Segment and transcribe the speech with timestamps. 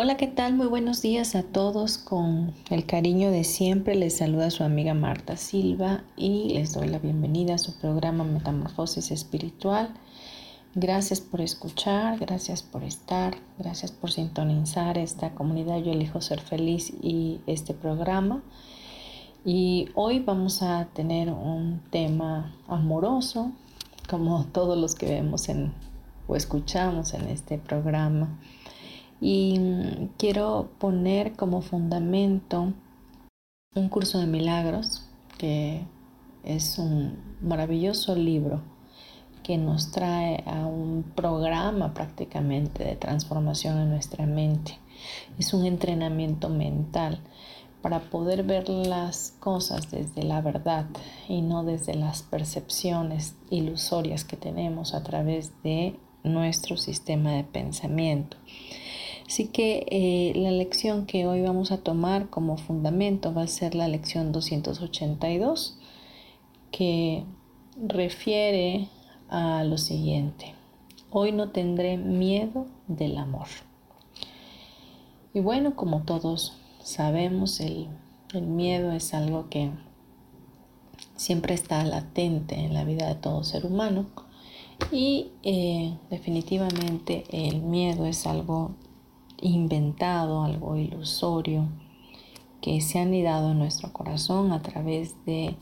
[0.00, 0.54] Hola, ¿qué tal?
[0.54, 1.98] Muy buenos días a todos.
[1.98, 7.00] Con el cariño de siempre les saluda su amiga Marta Silva y les doy la
[7.00, 9.92] bienvenida a su programa Metamorfosis Espiritual.
[10.76, 16.92] Gracias por escuchar, gracias por estar, gracias por sintonizar esta comunidad Yo elijo ser feliz
[17.02, 18.44] y este programa.
[19.44, 23.50] Y hoy vamos a tener un tema amoroso,
[24.08, 25.72] como todos los que vemos en,
[26.28, 28.38] o escuchamos en este programa
[29.20, 32.72] y mm, quiero poner como fundamento
[33.74, 35.06] un curso de milagros
[35.38, 35.84] que
[36.44, 38.62] es un maravilloso libro
[39.42, 44.78] que nos trae a un programa prácticamente de transformación en nuestra mente.
[45.38, 47.20] Es un entrenamiento mental
[47.80, 50.86] para poder ver las cosas desde la verdad
[51.28, 58.36] y no desde las percepciones ilusorias que tenemos a través de nuestro sistema de pensamiento.
[59.28, 63.74] Así que eh, la lección que hoy vamos a tomar como fundamento va a ser
[63.74, 65.78] la lección 282,
[66.70, 67.24] que
[67.76, 68.88] refiere
[69.28, 70.54] a lo siguiente.
[71.10, 73.48] Hoy no tendré miedo del amor.
[75.34, 77.88] Y bueno, como todos sabemos, el,
[78.32, 79.70] miedo es algo que
[81.16, 84.06] siempre está latente en la vida de todo ser humano.
[84.90, 88.74] Y eh, definitivamente el miedo es algo
[89.40, 91.68] inventado, algo ilusorio,
[92.60, 95.56] que se ha anidado en nuestro corazón a través de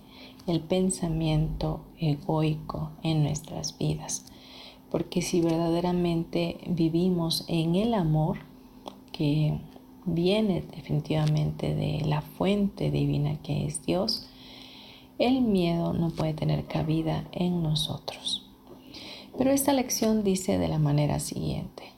[0.68, 4.24] pensamiento egoico en nuestras vidas.
[4.90, 8.38] Porque si verdaderamente vivimos en el amor,
[9.12, 9.58] que
[10.04, 14.28] viene definitivamente de la fuente divina que es Dios,
[15.18, 18.46] el miedo no puede tener cabida en nosotros.
[19.36, 21.95] Pero esta lección dice de la manera siguiente.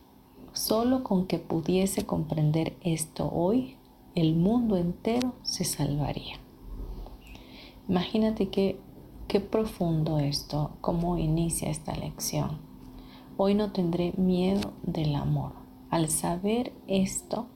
[0.68, 3.78] Solo con que pudiese comprender esto hoy,
[4.14, 6.36] el mundo entero se salvaría.
[7.88, 8.78] Imagínate qué,
[9.28, 12.58] qué profundo esto, cómo inicia esta lección.
[13.38, 15.52] Hoy no tendré miedo del amor.
[15.88, 17.46] Al saber esto,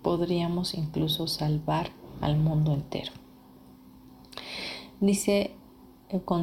[0.00, 1.90] podríamos incluso salvar
[2.22, 3.12] al mundo entero.
[5.00, 5.54] Dice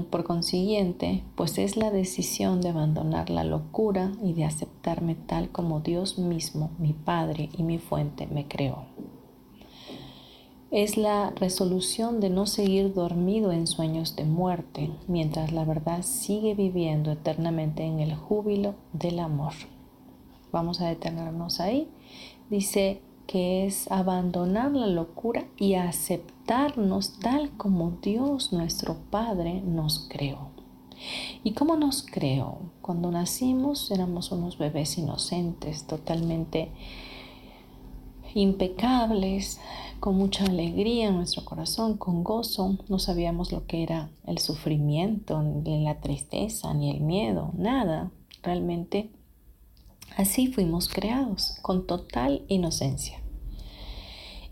[0.09, 5.79] por consiguiente, pues es la decisión de abandonar la locura y de aceptarme tal como
[5.79, 8.85] Dios mismo, mi Padre y mi fuente, me creó.
[10.71, 16.53] Es la resolución de no seguir dormido en sueños de muerte, mientras la verdad sigue
[16.53, 19.53] viviendo eternamente en el júbilo del amor.
[20.51, 21.87] Vamos a detenernos ahí.
[22.49, 25.75] Dice, que es abandonar la locura y
[26.45, 30.51] aceptarnos tal como Dios nuestro Padre nos creó.
[31.44, 32.59] ¿Y cómo nos creó?
[32.81, 36.72] Cuando nacimos éramos unos bebés inocentes, totalmente
[38.35, 39.59] impecables,
[40.00, 42.78] con mucha alegría en nuestro corazón, con gozo.
[42.89, 48.11] No sabíamos lo que era el sufrimiento, ni la tristeza, ni el miedo, nada.
[48.44, 49.09] Realmente
[50.17, 53.24] Así fuimos creados, con total inocencia.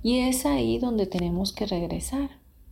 [0.04, 2.30] Y es ahí donde tenemos que regresar,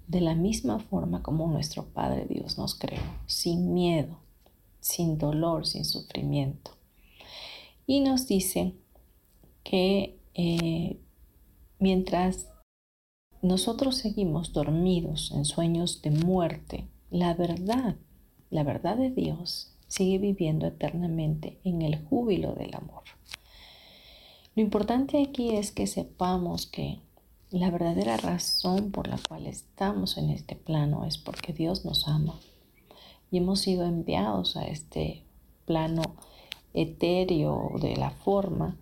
[0.07, 4.19] de la misma forma como nuestro Padre Dios nos creó, sin miedo,
[4.81, 6.71] sin dolor, sin sufrimiento.
[7.87, 8.73] Y nos dice
[9.63, 10.99] que eh,
[11.79, 12.49] mientras
[13.41, 17.95] nosotros seguimos dormidos en sueños de muerte, la verdad,
[18.49, 23.03] la verdad de Dios sigue viviendo eternamente en el júbilo del amor.
[24.55, 26.99] Lo importante aquí es que sepamos que
[27.51, 32.39] la verdadera razón por la cual estamos en este plano es porque Dios nos ama
[33.29, 35.23] y hemos sido enviados a este
[35.65, 36.01] plano
[36.73, 38.77] etéreo de la forma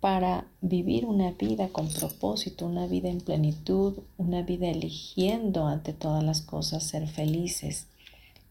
[0.00, 6.24] para vivir una vida con propósito, una vida en plenitud, una vida eligiendo ante todas
[6.24, 7.88] las cosas ser felices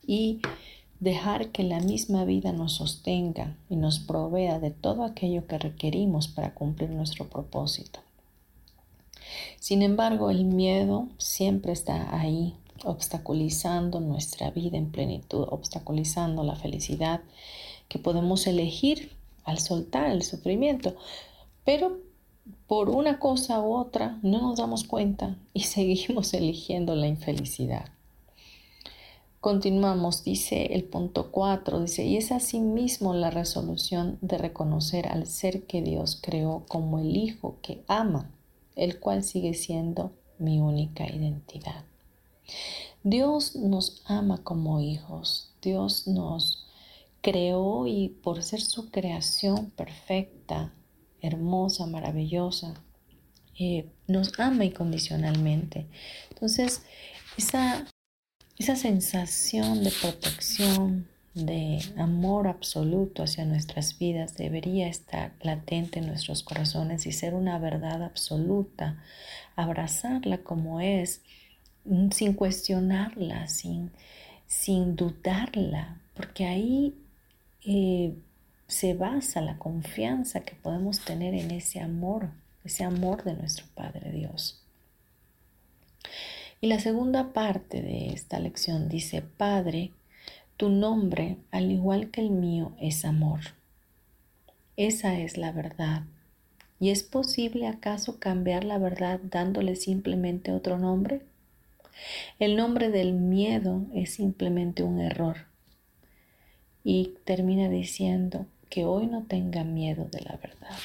[0.05, 0.39] y
[0.99, 6.27] dejar que la misma vida nos sostenga y nos provea de todo aquello que requerimos
[6.27, 7.99] para cumplir nuestro propósito.
[9.59, 17.21] Sin embargo, el miedo siempre está ahí, obstaculizando nuestra vida en plenitud, obstaculizando la felicidad
[17.87, 19.11] que podemos elegir
[19.43, 20.95] al soltar el sufrimiento.
[21.65, 21.97] Pero
[22.67, 27.85] por una cosa u otra no nos damos cuenta y seguimos eligiendo la infelicidad.
[29.39, 35.63] Continuamos, dice el punto 4, dice, y es asimismo la resolución de reconocer al ser
[35.63, 38.29] que Dios creó como el Hijo que ama,
[38.75, 41.85] el cual sigue siendo mi única identidad.
[43.03, 46.67] Dios nos ama como hijos, Dios nos
[47.21, 50.73] creó y por ser su creación perfecta,
[51.21, 52.73] hermosa, maravillosa,
[53.57, 55.87] eh, nos ama incondicionalmente.
[56.31, 56.83] Entonces,
[57.37, 57.87] esa
[58.57, 66.43] esa sensación de protección, de amor absoluto hacia nuestras vidas debería estar latente en nuestros
[66.43, 69.01] corazones y ser una verdad absoluta,
[69.55, 71.21] abrazarla como es,
[71.85, 73.91] mm, sin cuestionarla, sin,
[74.45, 76.93] sin dudarla, porque ahí
[77.65, 78.13] eh,
[78.67, 82.29] se basa la confianza que podemos tener en ese amor,
[82.63, 84.59] ese amor de nuestro Padre Dios.
[86.61, 89.91] Y la segunda parte de esta lección dice, Padre,
[90.57, 93.39] tu nombre, al igual que el mío, es amor.
[94.77, 96.03] Esa es la verdad.
[96.79, 101.21] ¿Y es posible acaso cambiar la verdad dándole simplemente otro nombre?
[102.39, 105.45] El nombre del miedo es simplemente un error.
[106.83, 110.77] Y termina diciendo que hoy no tenga miedo de la verdad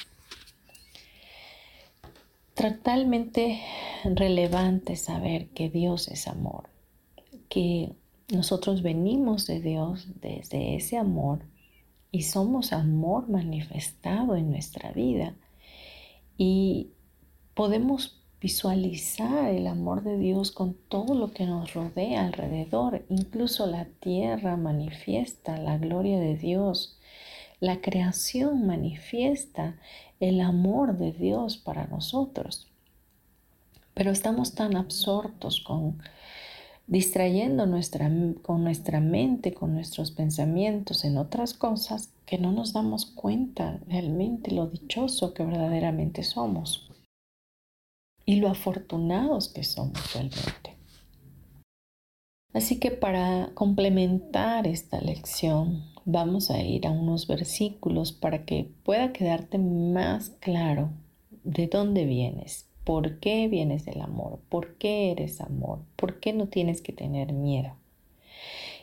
[2.59, 3.61] totalmente
[4.03, 6.69] relevante saber que Dios es amor,
[7.47, 7.93] que
[8.31, 11.39] nosotros venimos de Dios desde ese amor
[12.11, 15.35] y somos amor manifestado en nuestra vida.
[16.37, 16.91] Y
[17.53, 23.85] podemos visualizar el amor de Dios con todo lo que nos rodea alrededor, incluso la
[23.85, 26.97] tierra manifiesta la gloria de Dios.
[27.59, 29.77] La creación manifiesta
[30.19, 32.67] el amor de Dios para nosotros.
[33.93, 36.01] Pero estamos tan absortos con
[36.89, 43.05] distrayendo nuestra, con nuestra mente, con nuestros pensamientos en otras cosas que no nos damos
[43.05, 46.89] cuenta realmente lo dichoso que verdaderamente somos
[48.25, 50.77] y lo afortunados que somos realmente.
[52.53, 59.13] Así que para complementar esta lección, vamos a ir a unos versículos para que pueda
[59.13, 60.89] quedarte más claro
[61.43, 66.47] de dónde vienes, por qué vienes del amor, por qué eres amor, por qué no
[66.47, 67.75] tienes que tener miedo.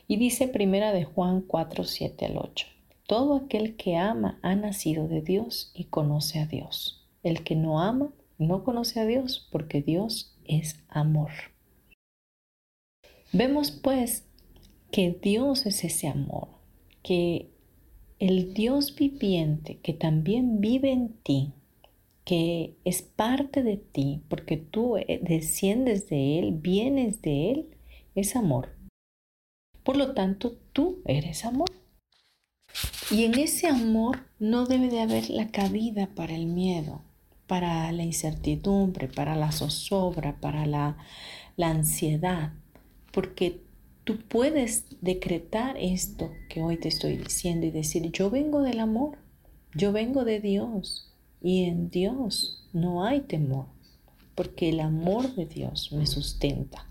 [0.07, 2.69] Y dice primera de Juan 4, 7 al 8.
[3.09, 7.05] Todo aquel que ama ha nacido de Dios y conoce a Dios.
[7.25, 11.33] El que no ama no conoce a Dios porque Dios es amor.
[13.33, 14.25] Vemos pues
[14.93, 16.47] que Dios es ese amor,
[17.03, 17.51] que
[18.21, 21.55] el Dios viviente que también vive en ti,
[22.27, 27.77] que es parte de ti, porque tú eh, desciendes de Él, vienes de Él,
[28.15, 28.77] es amor.
[29.83, 31.71] Por lo tanto, tú eres amor.
[33.11, 37.01] Y en ese amor no debe de haber la cabida para el miedo,
[37.47, 40.99] para la incertidumbre, para la zozobra, para la,
[41.57, 42.53] la ansiedad
[43.17, 43.63] porque
[44.05, 49.17] tú puedes decretar esto que hoy te estoy diciendo y decir, yo vengo del amor,
[49.75, 53.67] yo vengo de Dios y en Dios no hay temor,
[54.35, 56.87] porque el amor de Dios me sustenta,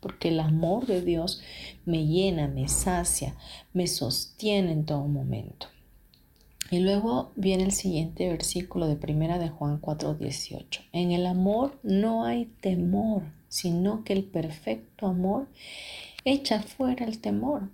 [0.00, 1.40] porque el amor de Dios
[1.84, 3.34] me llena, me sacia,
[3.72, 5.68] me sostiene en todo momento.
[6.70, 10.80] Y luego viene el siguiente versículo de primera de Juan 4:18.
[10.92, 15.46] En el amor no hay temor, sino que el perfecto amor
[16.24, 17.70] echa fuera el temor,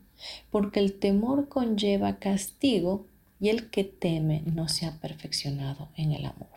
[0.51, 3.07] porque el temor conlleva castigo
[3.43, 6.49] y el que teme no se ha perfeccionado en el amor.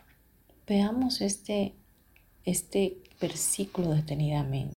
[0.67, 1.73] Veamos este,
[2.43, 4.75] este versículo detenidamente.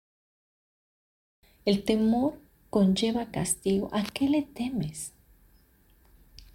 [1.65, 3.89] El temor conlleva castigo.
[3.91, 5.11] ¿A qué le temes?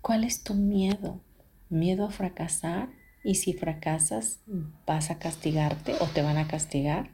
[0.01, 1.21] ¿Cuál es tu miedo?
[1.69, 2.89] ¿Miedo a fracasar?
[3.23, 4.41] ¿Y si fracasas,
[4.87, 7.11] vas a castigarte o te van a castigar?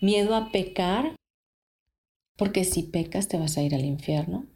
[0.00, 1.16] miedo a pecar,
[2.36, 4.46] porque si pecas te vas a ir al infierno.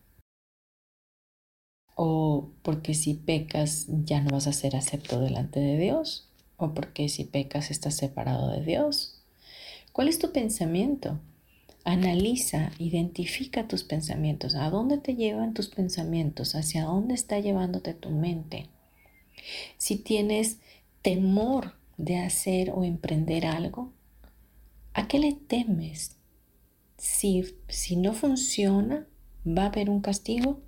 [2.03, 7.11] O porque si pecas ya no vas a ser acepto delante de Dios, o porque
[7.11, 9.21] si pecas estás separado de Dios.
[9.93, 11.21] ¿Cuál es tu pensamiento?
[11.85, 14.55] Analiza, identifica tus pensamientos.
[14.55, 16.55] ¿A dónde te llevan tus pensamientos?
[16.55, 18.69] ¿Hacia dónde está llevándote tu mente?
[19.77, 20.57] Si tienes
[21.03, 23.93] temor de hacer o emprender algo,
[24.95, 26.17] ¿a qué le temes?
[26.97, 29.07] Si, si no funciona,
[29.47, 30.63] ¿va a haber un castigo?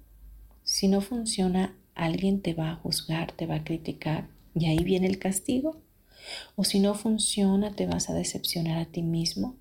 [0.72, 5.06] Si no funciona, alguien te va a juzgar, te va a criticar y ahí viene
[5.06, 5.82] el castigo.
[6.56, 9.58] O si no funciona, te vas a decepcionar a ti mismo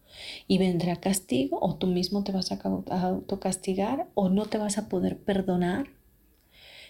[0.47, 2.61] y vendrá castigo o tú mismo te vas a
[3.01, 5.89] autocastigar o no te vas a poder perdonar.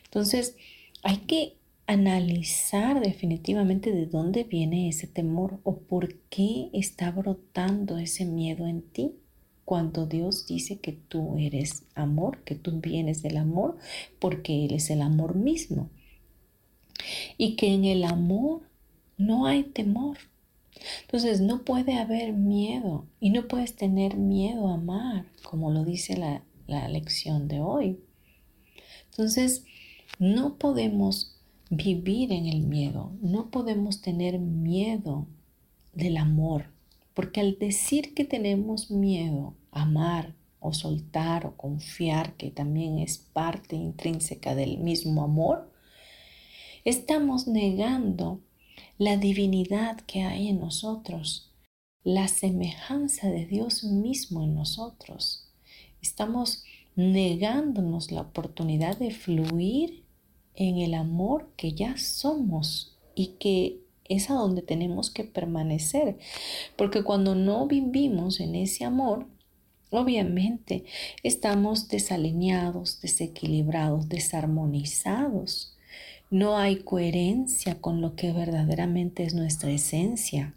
[0.04, 0.56] Entonces,
[1.01, 8.25] hay que analizar definitivamente de dónde viene ese temor o por qué está brotando ese
[8.25, 9.16] miedo en ti
[9.65, 13.77] cuando Dios dice que tú eres amor, que tú vienes del amor,
[14.20, 15.89] porque Él es el amor mismo.
[17.38, 18.62] Y que en el amor
[19.18, 20.18] no hay temor.
[21.03, 26.18] Entonces no puede haber miedo y no puedes tener miedo a amar, como lo dice
[26.18, 28.00] la, la lección de hoy.
[29.12, 29.65] Entonces
[30.20, 31.36] no podemos
[31.70, 35.27] vivir en el miedo, no podemos tener miedo
[35.94, 36.71] del amor,
[37.13, 43.18] porque al decir que tenemos miedo a amar o soltar o confiar, que también es
[43.18, 45.72] parte intrínseca del mismo amor,
[46.86, 48.41] estamos negando
[48.98, 51.51] la divinidad que hay en nosotros,
[52.03, 55.51] la semejanza de Dios mismo en nosotros.
[56.01, 56.63] Estamos
[56.96, 60.06] negándonos la oportunidad de fluir
[60.56, 66.18] en el amor que ya somos y que es a donde tenemos que permanecer.
[66.75, 69.27] Porque cuando no vivimos en ese amor,
[69.89, 70.86] obviamente
[71.24, 75.77] estamos desalineados, desequilibrados, desarmonizados.
[76.30, 80.56] No hay coherencia con lo que verdaderamente es nuestra esencia.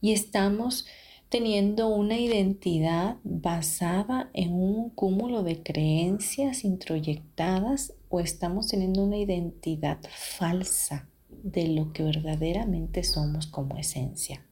[0.00, 0.86] Y estamos
[1.28, 9.98] teniendo una identidad basada en un cúmulo de creencias introyectadas o estamos teniendo una identidad
[10.10, 11.08] falsa
[11.46, 14.44] de lo que verdaderamente somos como esencia.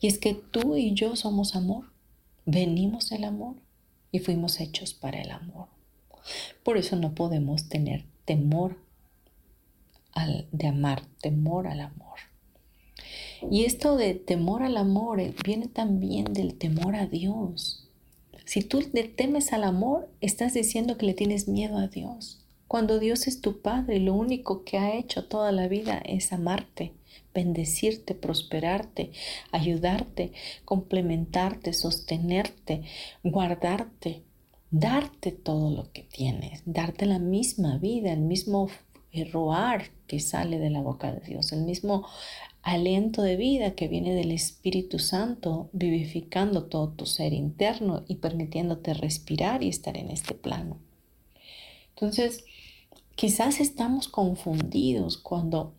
[0.00, 1.92] Y es que tú y yo somos amor,
[2.46, 3.56] venimos del amor
[4.10, 5.68] y fuimos hechos para el amor.
[6.62, 8.78] Por eso no podemos tener temor
[10.12, 12.18] al, de amar, temor al amor.
[13.50, 17.86] Y esto de temor al amor eh, viene también del temor a Dios.
[18.46, 22.40] Si tú le temes al amor, estás diciendo que le tienes miedo a Dios.
[22.68, 26.92] Cuando Dios es tu Padre, lo único que ha hecho toda la vida es amarte,
[27.32, 29.10] bendecirte, prosperarte,
[29.52, 30.32] ayudarte,
[30.66, 32.82] complementarte, sostenerte,
[33.24, 34.22] guardarte,
[34.70, 38.68] darte todo lo que tienes, darte la misma vida, el mismo
[39.32, 42.06] roar que sale de la boca de Dios, el mismo
[42.60, 48.92] aliento de vida que viene del Espíritu Santo, vivificando todo tu ser interno y permitiéndote
[48.92, 50.78] respirar y estar en este plano.
[51.94, 52.44] Entonces,
[53.18, 55.74] quizás estamos confundidos cuando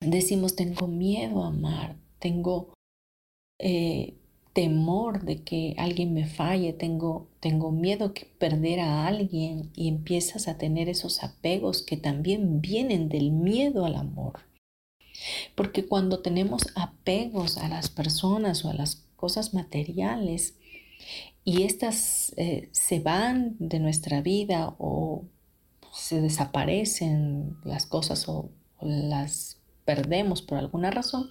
[0.00, 2.72] decimos tengo miedo a amar, tengo
[3.58, 4.14] eh,
[4.52, 10.46] temor de que alguien me falle, tengo, tengo miedo que perder a alguien y empiezas
[10.46, 14.38] a tener esos apegos que también vienen del miedo al amor.
[15.56, 20.54] Porque cuando tenemos apegos a las personas o a las cosas materiales
[21.44, 25.24] y estas eh, se van de nuestra vida o
[25.92, 31.30] se desaparecen las cosas o las perdemos por alguna razón,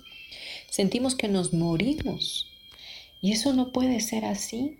[0.70, 2.48] sentimos que nos morimos
[3.22, 4.80] y eso no puede ser así.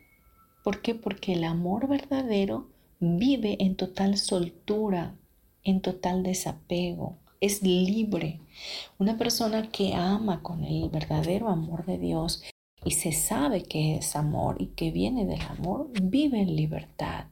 [0.64, 0.96] ¿Por qué?
[0.96, 2.70] Porque el amor verdadero
[3.00, 5.16] vive en total soltura,
[5.64, 8.40] en total desapego, es libre.
[9.00, 12.44] Una persona que ama con el verdadero amor de Dios
[12.84, 17.26] y se sabe que es amor y que viene del amor, vive en libertad.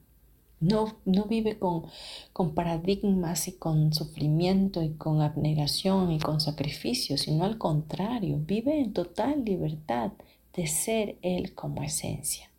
[0.59, 1.85] No, no vive con,
[2.33, 8.79] con paradigmas y con sufrimiento y con abnegación y con sacrificio, sino al contrario, vive
[8.79, 10.11] en total libertad
[10.53, 12.49] de ser Él como esencia.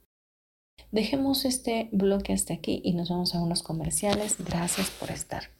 [0.93, 4.37] Dejemos este bloque hasta aquí y nos vamos a unos comerciales.
[4.45, 5.60] Gracias por estar.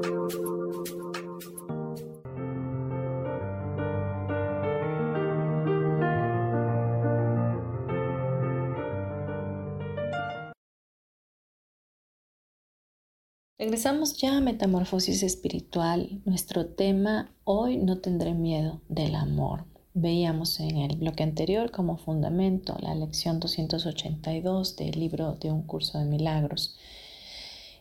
[13.61, 16.19] Regresamos ya a Metamorfosis Espiritual.
[16.25, 19.65] Nuestro tema hoy no tendré miedo del amor.
[19.93, 25.99] Veíamos en el bloque anterior como fundamento la lección 282 del libro de un curso
[25.99, 26.75] de milagros,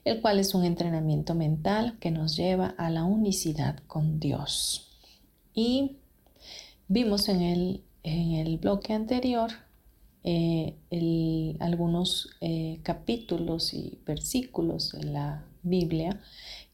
[0.05, 4.87] el cual es un entrenamiento mental que nos lleva a la unicidad con Dios.
[5.55, 5.97] Y
[6.89, 9.51] vimos en el, en el bloque anterior
[10.25, 10.75] eh,
[11.59, 16.21] algunos eh, capítulos y versículos de la Biblia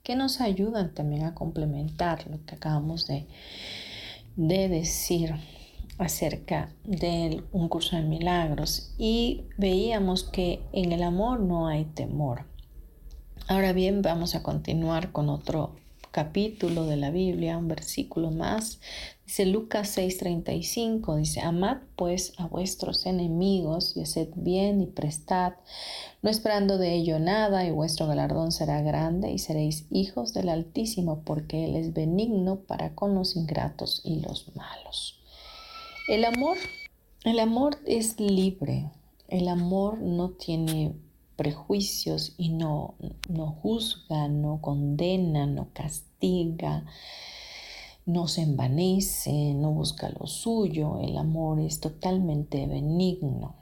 [0.03, 3.27] que nos ayudan también a complementar lo que acabamos de,
[4.37, 5.35] de decir
[5.99, 12.45] acerca de un curso de milagros y veíamos que en el amor no hay temor.
[13.49, 15.77] Ahora bien, vamos a continuar con otro
[16.17, 18.81] capítulo de la Biblia, un versículo más.
[19.27, 25.53] Dice Lucas 6:35, dice, amad pues a vuestros enemigos y haced bien y prestad,
[26.23, 31.21] no esperando de ello nada, y vuestro galardón será grande y seréis hijos del Altísimo,
[31.23, 35.21] porque Él es benigno para con los ingratos y los malos.
[36.09, 36.57] El amor,
[37.25, 38.91] el amor es libre,
[39.29, 40.95] el amor no tiene
[41.37, 42.95] prejuicios y no,
[43.29, 46.85] no juzga, no condena, no castiga,
[48.07, 51.01] no se envanece, no busca lo suyo.
[51.01, 53.57] El amor es totalmente benigno.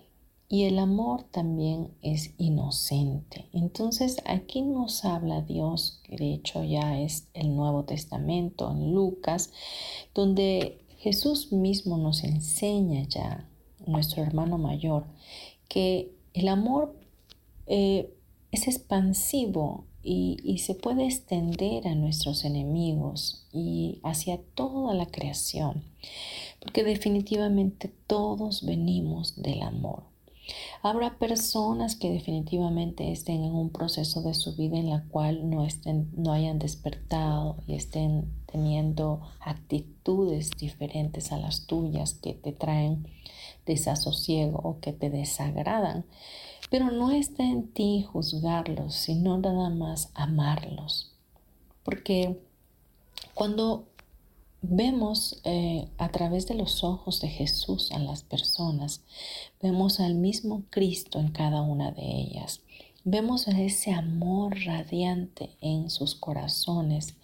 [0.48, 3.46] Y el amor también es inocente.
[3.52, 9.50] Entonces aquí nos habla Dios, que de hecho ya es el Nuevo Testamento en Lucas,
[10.14, 13.48] donde Jesús mismo nos enseña ya,
[13.86, 15.06] nuestro hermano mayor,
[15.68, 16.94] que el amor
[17.66, 18.10] eh,
[18.52, 25.82] es expansivo y, se puede extender a nuestros enemigos y hacia toda la creación,
[26.60, 30.04] porque definitivamente todos venimos del amor.
[30.82, 35.64] Habrá personas que definitivamente estén en un proceso de su vida en la cual no,
[35.64, 43.08] estén, no hayan despertado y estén teniendo actitudes diferentes a las tuyas que te traen
[43.64, 46.04] desasosiego o que te desagradan.
[46.70, 51.12] Pero no está en ti juzgarlos, sino nada más amarlos.
[51.84, 52.40] Porque
[53.34, 53.86] cuando
[54.62, 59.02] vemos eh, a través de los ojos de Jesús a las personas,
[59.62, 62.60] vemos al mismo Cristo en cada una de ellas.
[63.04, 67.14] Vemos ese amor radiante en sus corazones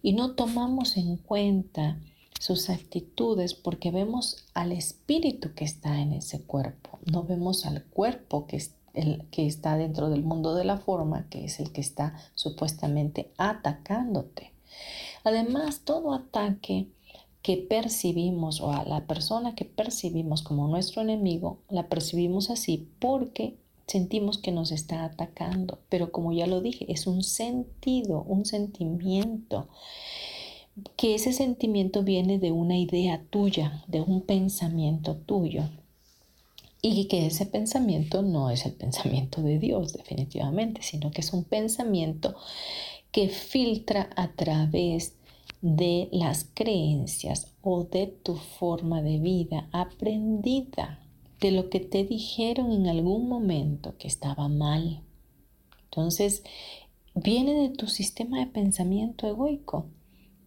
[0.00, 1.98] y no tomamos en cuenta
[2.38, 8.46] sus actitudes porque vemos al espíritu que está en ese cuerpo, no vemos al cuerpo
[8.46, 8.62] que,
[8.94, 13.32] el, que está dentro del mundo de la forma, que es el que está supuestamente
[13.36, 14.52] atacándote.
[15.24, 16.88] Además, todo ataque
[17.42, 23.56] que percibimos o a la persona que percibimos como nuestro enemigo, la percibimos así porque
[23.86, 25.78] sentimos que nos está atacando.
[25.88, 29.68] Pero como ya lo dije, es un sentido, un sentimiento
[30.96, 35.62] que ese sentimiento viene de una idea tuya, de un pensamiento tuyo.
[36.80, 41.44] Y que ese pensamiento no es el pensamiento de Dios definitivamente, sino que es un
[41.44, 42.36] pensamiento
[43.10, 45.14] que filtra a través
[45.60, 51.00] de las creencias o de tu forma de vida aprendida,
[51.40, 55.02] de lo que te dijeron en algún momento que estaba mal.
[55.84, 56.44] Entonces,
[57.14, 59.86] viene de tu sistema de pensamiento egoico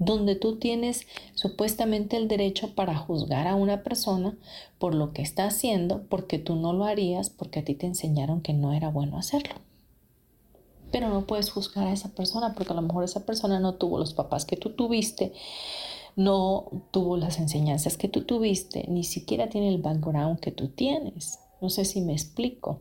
[0.02, 4.36] donde tú tienes supuestamente el derecho para juzgar a una persona
[4.80, 8.42] por lo que está haciendo, porque tú no lo harías, porque a ti te enseñaron
[8.42, 9.54] que no era bueno hacerlo.
[10.92, 14.00] Pero no puedes juzgar a esa persona porque a lo mejor esa persona no tuvo
[14.00, 15.34] los papás que tú tuviste,
[16.16, 21.38] no tuvo las enseñanzas que tú tuviste, ni siquiera tiene el background que tú tienes.
[21.62, 22.80] No sé si me explico.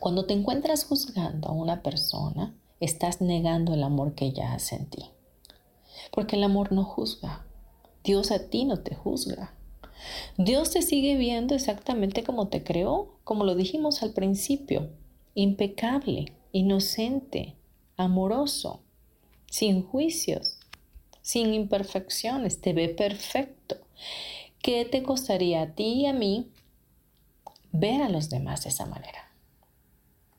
[0.00, 4.90] Cuando te encuentras juzgando a una persona, estás negando el amor que ella hace en
[4.90, 5.15] ti.
[6.16, 7.44] Porque el amor no juzga.
[8.02, 9.52] Dios a ti no te juzga.
[10.38, 14.88] Dios te sigue viendo exactamente como te creó, como lo dijimos al principio,
[15.34, 17.54] impecable, inocente,
[17.98, 18.80] amoroso,
[19.50, 20.56] sin juicios,
[21.20, 23.76] sin imperfecciones, te ve perfecto.
[24.62, 26.50] ¿Qué te costaría a ti y a mí
[27.72, 29.30] ver a los demás de esa manera?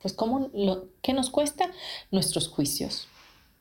[0.01, 1.69] Pues ¿cómo lo, ¿qué nos cuesta?
[2.09, 3.07] Nuestros juicios.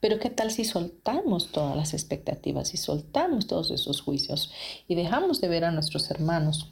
[0.06, 4.52] Pero ¿qué tal si soltamos todas las expectativas y soltamos todos esos juicios
[4.86, 6.70] y dejamos de ver a nuestros hermanos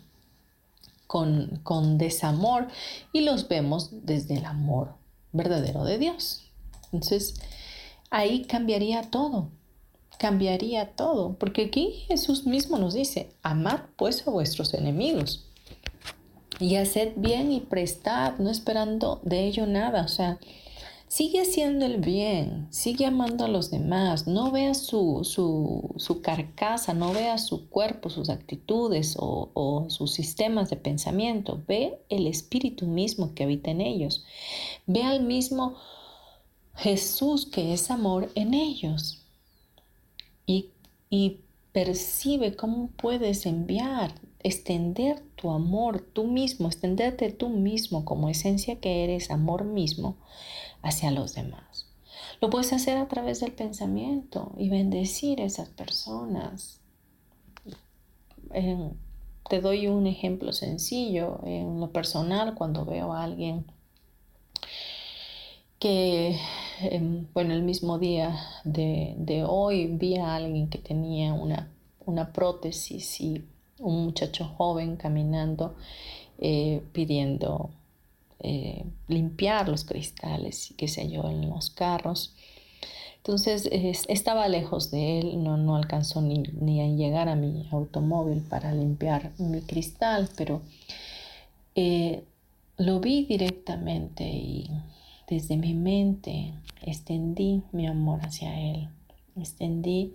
[1.09, 2.69] con, con desamor
[3.13, 4.95] y los vemos desde el amor
[5.33, 6.45] verdadero de Dios?
[6.93, 7.35] Entonces,
[8.09, 9.49] ahí cambiaría todo
[10.17, 15.51] cambiaría todo, porque aquí Jesús mismo nos dice, amad pues a vuestros enemigos
[16.61, 20.39] y haced bien y prestad, no esperando de ello nada, o sea,
[21.15, 27.13] sigue haciendo el bien, sigue amando a los demás, no vea su, su, carcasa, no
[27.13, 33.45] vea su cuerpo, sus actitudes o, sus sistemas de pensamiento, ve el espíritu mismo que
[33.45, 34.25] habita en ellos,
[34.89, 35.77] ve al mismo
[36.75, 39.23] Jesús que es amor en ellos.
[40.47, 40.71] Y,
[41.71, 49.05] percibe cómo puedes enviar, extender tu amor tú mismo, extenderte tú mismo como esencia que
[49.05, 50.17] eres, amor mismo,
[50.85, 51.87] hacia los demás.
[52.41, 56.81] Lo puedes hacer a través del pensamiento y bendecir a esas personas.
[59.49, 61.41] te doy un ejemplo sencillo.
[61.45, 63.67] En lo personal, cuando veo a alguien
[65.79, 66.39] que,
[66.81, 71.69] em, bueno, el mismo día de, hoy vi a alguien que tenía una,
[72.07, 73.45] una prótesis y
[73.79, 75.75] un muchacho joven caminando
[76.39, 77.71] eh, pidiendo
[78.41, 82.35] eh, limpiar los cristales y qué sé yo en los carros.
[83.17, 88.43] Entonces estaba lejos de él, no, no alcanzó ni, ni, a llegar a mi automóvil
[88.43, 90.61] para limpiar mi cristal, pero
[91.75, 92.25] eh,
[92.77, 94.71] lo vi directamente y
[95.29, 98.89] desde mi mente extendí mi amor hacia Él,
[99.37, 100.15] extendí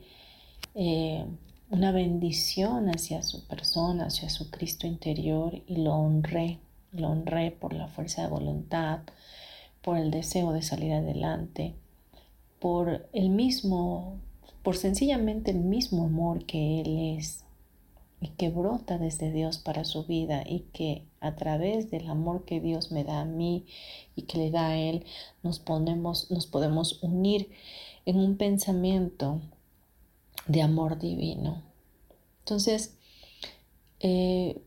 [0.75, 1.25] eh,
[1.69, 6.60] una bendición hacia su persona, hacia su Cristo interior y lo honré,
[6.91, 9.02] lo honré por la fuerza de voluntad,
[9.82, 11.75] por el deseo de salir adelante,
[12.60, 14.17] por el mismo,
[14.63, 17.45] por sencillamente el mismo amor que Él es
[18.21, 22.60] y que brota desde Dios para su vida y que a través del amor que
[22.60, 23.65] Dios me da a mí
[24.15, 25.06] y que le da a Él,
[25.41, 27.49] nos, ponemos, nos podemos unir
[28.06, 29.39] en un pensamiento
[30.47, 31.62] de amor divino.
[32.39, 32.97] Entonces,
[34.02, 34.62] eh,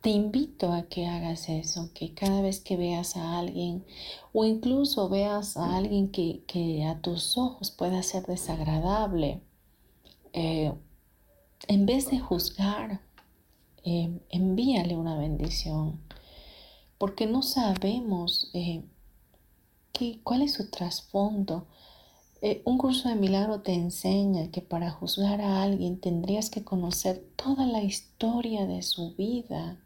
[0.00, 3.84] te invito a que hagas eso, que cada vez que veas a alguien
[4.32, 9.42] o incluso veas a alguien que, a tus ojos pueda ser desagradable,
[10.32, 10.72] eh,
[11.66, 13.00] en vez de juzgar,
[13.84, 16.00] eh, envíale una bendición,
[16.98, 18.84] porque no sabemos eh,
[20.22, 21.66] cuál es su trasfondo.
[22.40, 27.24] Eh, un curso de milagro te enseña que para juzgar a alguien tendrías que conocer
[27.36, 29.78] toda la historia de su vida.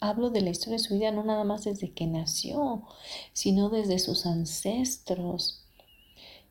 [0.00, 2.82] Hablo de la historia de su vida no nada más desde que nació,
[3.32, 5.64] sino desde sus ancestros,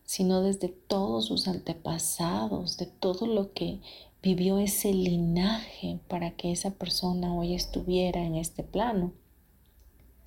[0.03, 3.81] sino desde todos sus antepasados, de todo lo que
[4.21, 9.13] vivió ese linaje para que esa persona hoy estuviera en este plano.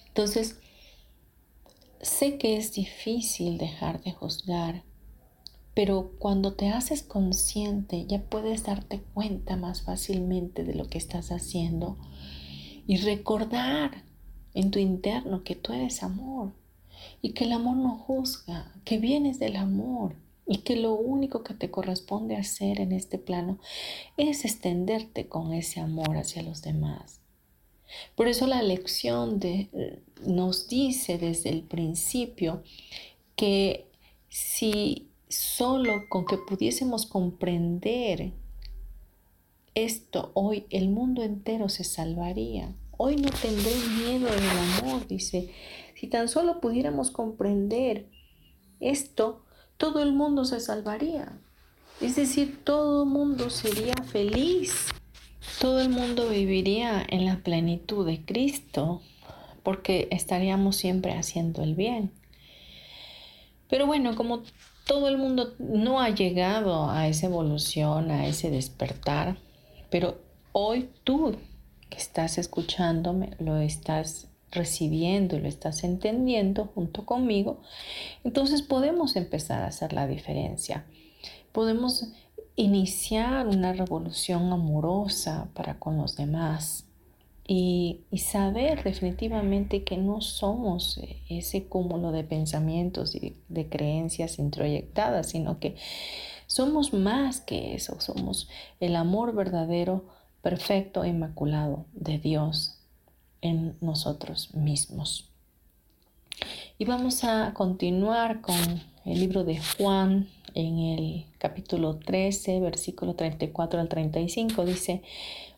[0.07, 0.59] Entonces,
[2.01, 4.85] sé que es difícil dejar de juzgar,
[5.74, 11.31] pero cuando te haces consciente ya puedes darte cuenta más fácilmente de lo que estás
[11.31, 11.98] haciendo
[12.88, 14.03] y recordar
[14.55, 16.53] en tu interno que tú eres amor
[17.22, 21.53] y que el amor no juzga, que vienes del amor y que lo único que
[21.53, 23.59] te corresponde hacer en este plano
[24.16, 27.20] es extenderte con ese amor hacia los demás.
[28.16, 32.62] Por eso la lección de, nos dice desde el principio
[33.37, 33.87] que
[34.31, 38.33] si solo con que pudiésemos comprender
[39.85, 42.75] esto hoy, el mundo entero se salvaría.
[42.97, 45.51] Hoy no tendré miedo del amor, dice.
[45.95, 48.09] Si tan solo pudiéramos comprender
[48.81, 49.45] esto,
[49.77, 51.38] todo el mundo se salvaría.
[52.01, 54.87] Es decir, todo el mundo sería feliz,
[55.61, 59.03] todo el mundo viviría en la plenitud de Cristo,
[59.64, 62.12] porque estaríamos siempre haciendo el bien.
[63.69, 64.43] Pero bueno, como
[64.87, 69.37] todo el mundo no ha llegado a esa evolución, a ese despertar,
[69.90, 70.18] pero
[70.53, 71.37] hoy tú
[71.88, 77.61] que estás escuchándome, lo estás recibiendo y lo estás entendiendo junto conmigo,
[78.24, 80.85] entonces podemos empezar a hacer la diferencia.
[81.53, 82.12] Podemos
[82.57, 86.88] iniciar una revolución amorosa para con los demás
[87.51, 95.59] y, saber definitivamente que no somos ese cúmulo de pensamientos y de creencias introyectadas, sino
[95.59, 95.77] que
[96.48, 98.48] somos más que eso, somos
[98.80, 100.06] el amor verdadero,
[100.42, 102.78] perfecto e inmaculado de Dios
[103.42, 105.28] en nosotros mismos.
[106.78, 108.56] Y vamos a continuar con
[109.04, 114.64] el libro de Juan en el capítulo 13, versículo 34 al 35.
[114.64, 115.02] Dice,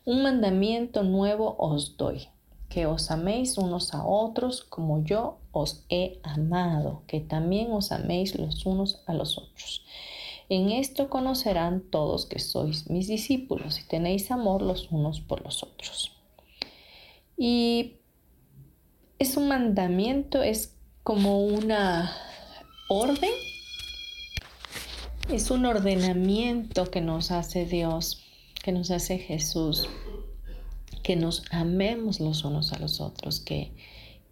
[0.03, 2.27] un mandamiento nuevo os doy,
[2.67, 8.37] que os améis unos a otros como yo os he amado, que también os améis
[8.37, 9.85] los unos a los otros.
[10.51, 15.63] En esto conocerán todos que sois mis discípulos y tenéis amor los unos por los
[15.63, 16.11] otros.
[17.37, 17.93] Y
[19.17, 22.11] es un mandamiento, es como una
[22.89, 23.31] orden,
[25.29, 28.21] es un ordenamiento que nos hace Dios
[28.61, 29.87] que nos hace Jesús,
[31.01, 33.71] que nos amemos los unos a los otros, que,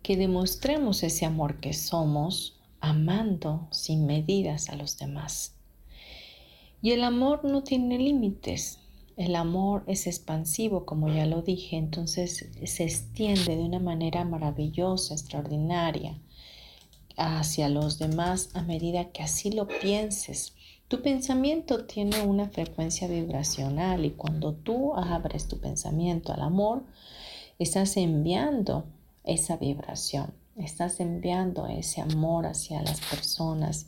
[0.04, 5.59] que demostremos ese amor que somos amando sin medidas a los demás.
[6.82, 8.80] Y el amor no tiene límites.
[9.18, 15.14] El amor es expansivo, como ya lo dije, entonces se extiende de una manera maravillosa,
[15.14, 16.18] extraordinaria
[17.18, 20.54] hacia los demás a medida que así lo pienses,
[20.90, 26.84] tu pensamiento tiene una frecuencia vibracional y cuando tú abres tu pensamiento al amor,
[27.60, 28.86] estás enviando
[29.24, 33.88] esa vibración, estás enviando ese amor hacia las personas.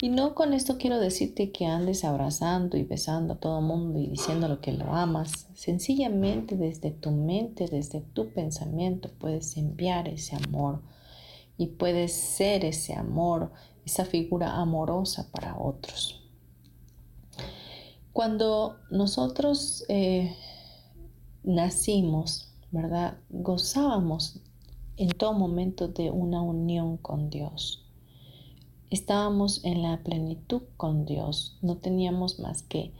[0.00, 3.98] Y no con esto quiero decirte que andes abrazando y besando a todo el mundo
[3.98, 5.48] y diciendo lo que lo amas.
[5.54, 10.82] Sencillamente desde tu mente, desde tu pensamiento puedes enviar ese amor
[11.58, 13.52] y puedes ser ese amor,
[13.84, 16.20] esa figura amorosa para otros.
[18.12, 20.36] Cuando nosotros eh,
[21.42, 23.18] nacimos, ¿verdad?
[23.30, 24.40] Gozábamos
[25.02, 27.84] en todo momento de una unión con Dios.
[28.88, 32.92] Estábamos en la plenitud con Dios, no teníamos más que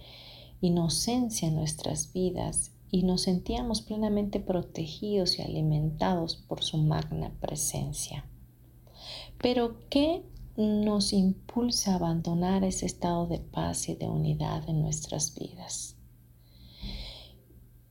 [0.60, 8.26] inocencia en nuestras vidas y nos sentíamos plenamente protegidos y alimentados por su magna presencia.
[9.38, 10.24] Pero ¿qué
[10.56, 15.94] nos impulsa a abandonar ese estado de paz y de unidad en nuestras vidas.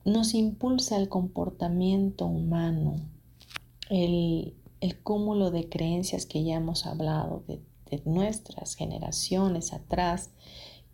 [0.04, 2.96] Nos impulsa el comportamiento humano,
[3.92, 4.54] el,
[5.02, 7.60] cúmulo de creencias que ya hemos hablado de,
[8.06, 10.30] nuestras generaciones atrás,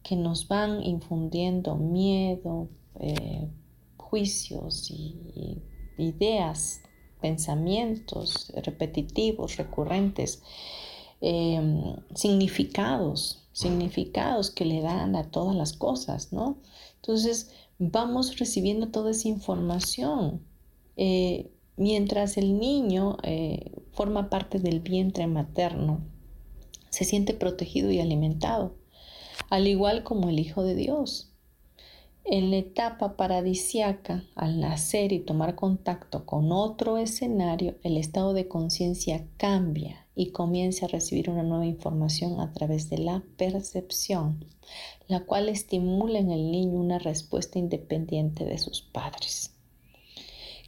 [0.02, 3.48] que nos van infundiendo miedo, eh,
[3.96, 5.62] juicios y
[5.96, 6.80] ideas,
[7.20, 10.42] pensamientos repetitivos, recurrentes,
[11.20, 16.58] Em, significados, significados que le dan a todas las cosas, ¿no?
[16.96, 20.40] Entonces vamos recibiendo toda esa información.
[20.96, 26.00] Eh, mientras el niño eh, forma parte del vientre materno,
[26.90, 28.74] se siente protegido y alimentado,
[29.50, 31.32] al igual como el Hijo de Dios.
[32.24, 38.48] En la etapa paradisiaca, al nacer y tomar contacto con otro escenario, el estado de
[38.48, 44.44] conciencia cambia y comienza a recibir una nueva información a través de la percepción,
[45.06, 49.57] la cual estimula en el niño una respuesta independiente de sus padres.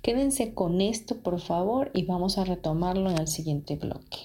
[0.03, 4.19] Quédense con esto, por favor, y vamos a retomarlo en el siguiente bloque.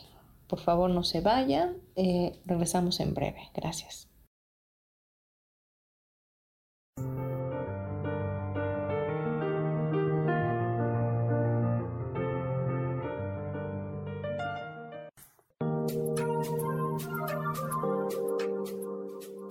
[0.47, 1.77] Por favor, no se vayan.
[1.95, 3.49] Eh, regresamos en breve.
[3.53, 4.07] Gracias.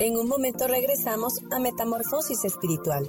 [0.00, 3.08] En un momento regresamos a Metamorfosis Espiritual.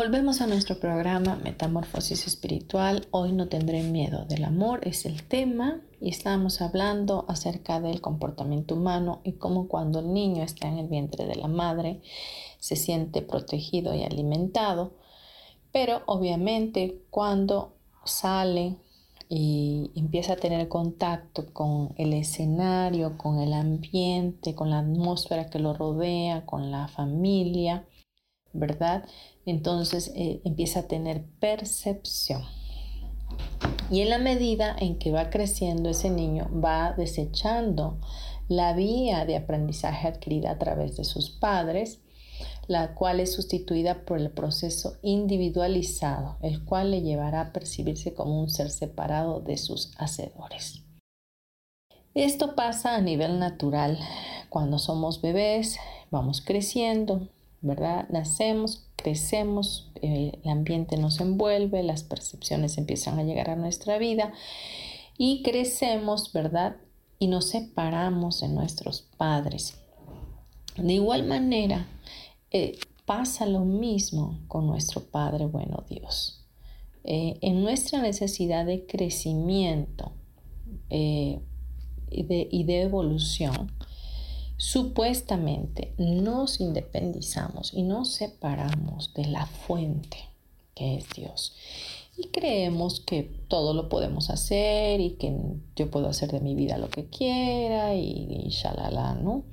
[0.00, 3.08] Volvemos a nuestro programa Metamorfosis Espiritual.
[3.10, 8.76] Hoy no tendré miedo del amor, es el tema y estamos hablando acerca del comportamiento
[8.76, 12.00] humano y cómo cuando el niño está en el vientre de la madre
[12.60, 14.92] se siente protegido y alimentado,
[15.72, 18.76] pero obviamente cuando sale
[19.28, 25.58] y empieza a tener contacto con el escenario, con el ambiente, con la atmósfera que
[25.58, 27.84] lo rodea, con la familia,
[28.52, 29.04] ¿verdad?
[29.48, 32.42] Entonces eh, empieza a tener percepción.
[33.90, 37.98] Y en la medida en que va creciendo ese niño, va desechando
[38.46, 42.00] la vía de aprendizaje adquirida a través de sus padres,
[42.66, 48.38] la cual es sustituida por el proceso individualizado, el cual le llevará a percibirse como
[48.38, 50.82] un ser separado de sus hacedores.
[52.12, 53.98] Esto pasa a nivel natural.
[54.50, 55.78] Cuando somos bebés,
[56.10, 57.28] vamos creciendo,
[57.60, 58.08] ¿verdad?
[58.10, 64.32] Nacemos, crecemos, el ambiente nos envuelve, las percepciones empiezan a llegar a nuestra vida
[65.16, 66.76] y crecemos, ¿verdad?
[67.18, 69.76] Y nos separamos de nuestros padres.
[70.76, 71.88] De igual manera,
[72.52, 76.44] eh, pasa lo mismo con nuestro Padre bueno Dios.
[77.04, 80.12] Eh, en nuestra necesidad de crecimiento
[80.90, 81.40] eh,
[82.10, 83.72] y de evolución,
[84.58, 90.18] Supuestamente nos independizamos y nos separamos de la fuente
[90.74, 91.54] que es Dios.
[92.16, 95.32] Y creemos que todo lo podemos hacer y que
[95.76, 98.52] yo puedo hacer de mi vida lo que quiera y, y
[99.22, 99.44] ¿no?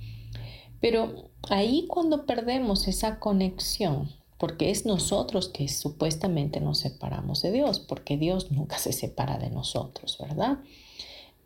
[0.81, 7.79] Pero ahí cuando perdemos esa conexión, porque es nosotros que supuestamente nos separamos de Dios,
[7.79, 10.57] porque Dios nunca se separa de nosotros, ¿verdad?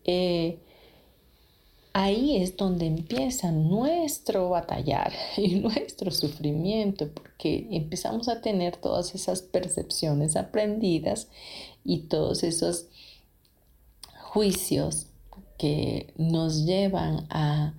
[0.05, 0.59] Eh,
[1.93, 9.41] ahí es donde empieza nuestro batallar y nuestro sufrimiento, porque empezamos a tener todas esas
[9.41, 11.27] percepciones aprendidas
[11.83, 12.87] y todos esos
[14.19, 15.07] juicios
[15.57, 17.73] que nos llevan a,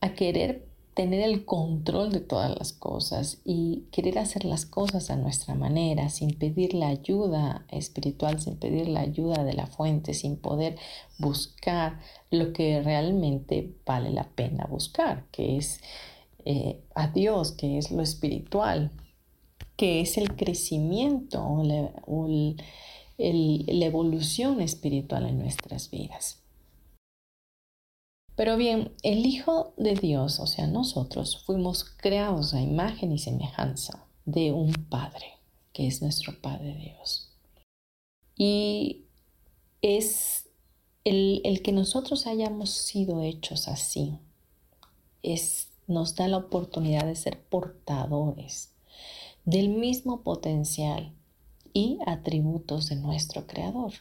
[0.00, 0.67] a querer
[0.98, 6.08] tener el control de todas las cosas y querer hacer las cosas a nuestra manera,
[6.08, 10.74] sin pedir la ayuda espiritual, sin pedir la ayuda de la fuente, sin poder
[11.16, 12.00] buscar
[12.32, 15.80] lo que realmente vale la pena buscar, que es
[16.44, 18.90] eh, a Dios, que es lo espiritual,
[19.76, 21.62] que es el crecimiento o,
[23.18, 26.37] la evolución espiritual en nuestras vidas.
[28.38, 34.06] Pero bien, el Hijo de Dios, o sea, nosotros fuimos creados a imagen y semejanza
[34.26, 35.40] de un Padre,
[35.72, 37.32] que es nuestro Padre Dios.
[38.36, 39.06] Y
[39.82, 40.48] es
[41.02, 44.20] el, el que nosotros hayamos sido hechos así,
[45.24, 48.72] es, nos da la oportunidad de ser portadores
[49.46, 51.12] del mismo potencial
[51.72, 53.94] y atributos de nuestro Creador.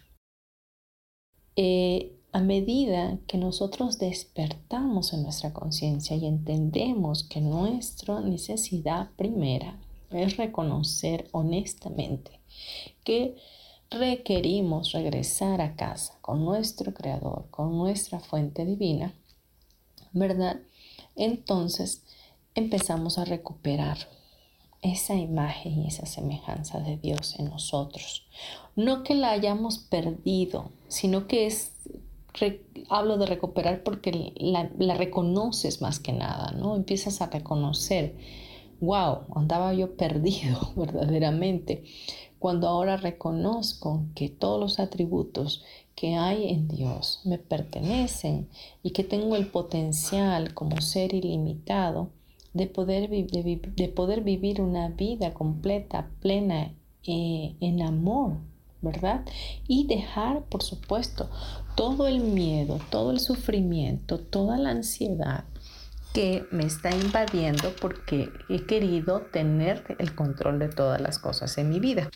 [1.55, 9.79] Eh, a medida que nosotros despertamos en nuestra conciencia y entendemos que nuestra necesidad primera
[10.11, 12.39] es reconocer honestamente
[13.03, 13.35] que
[13.89, 19.13] requerimos regresar a casa con nuestro Creador, con nuestra fuente divina,
[20.11, 20.59] ¿verdad?
[21.15, 22.03] Entonces
[22.55, 23.97] empezamos a recuperar
[24.81, 28.27] esa imagen y esa semejanza de Dios en nosotros.
[28.75, 31.71] No que la hayamos perdido, sino que es
[32.89, 36.75] hablo de recuperar porque la, reconoces más que nada, ¿no?
[36.75, 38.15] Empiezas a reconocer,
[38.79, 41.83] wow, andaba yo perdido verdaderamente,
[42.39, 45.63] cuando ahora reconozco que todos los atributos
[45.95, 48.47] que hay en Dios me pertenecen
[48.83, 52.11] y que tengo el potencial como ser ilimitado
[52.53, 56.73] de poder, de, poder vivir una vida completa, plena,
[57.03, 58.37] eh, en amor
[58.81, 59.25] ¿verdad?
[59.67, 61.29] Y dejar, por supuesto,
[61.75, 65.45] todo el miedo, todo el sufrimiento, toda la ansiedad
[66.13, 71.69] que me está invadiendo porque he querido tener el control de todas las cosas en
[71.69, 72.09] mi vida.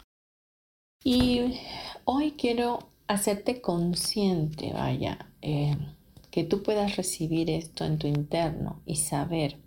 [1.03, 1.59] Y
[2.05, 5.77] hoy quiero hacerte consciente, vaya, eh,
[6.31, 9.59] que tú puedas recibir esto en tu interno y saber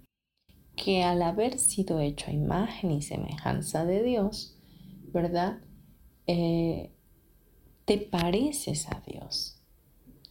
[0.76, 4.56] que al haber sido hecho a imagen y semejanza de Dios,
[5.12, 5.58] ¿verdad?
[6.26, 6.90] Eh,
[7.84, 9.58] te pareces a Dios,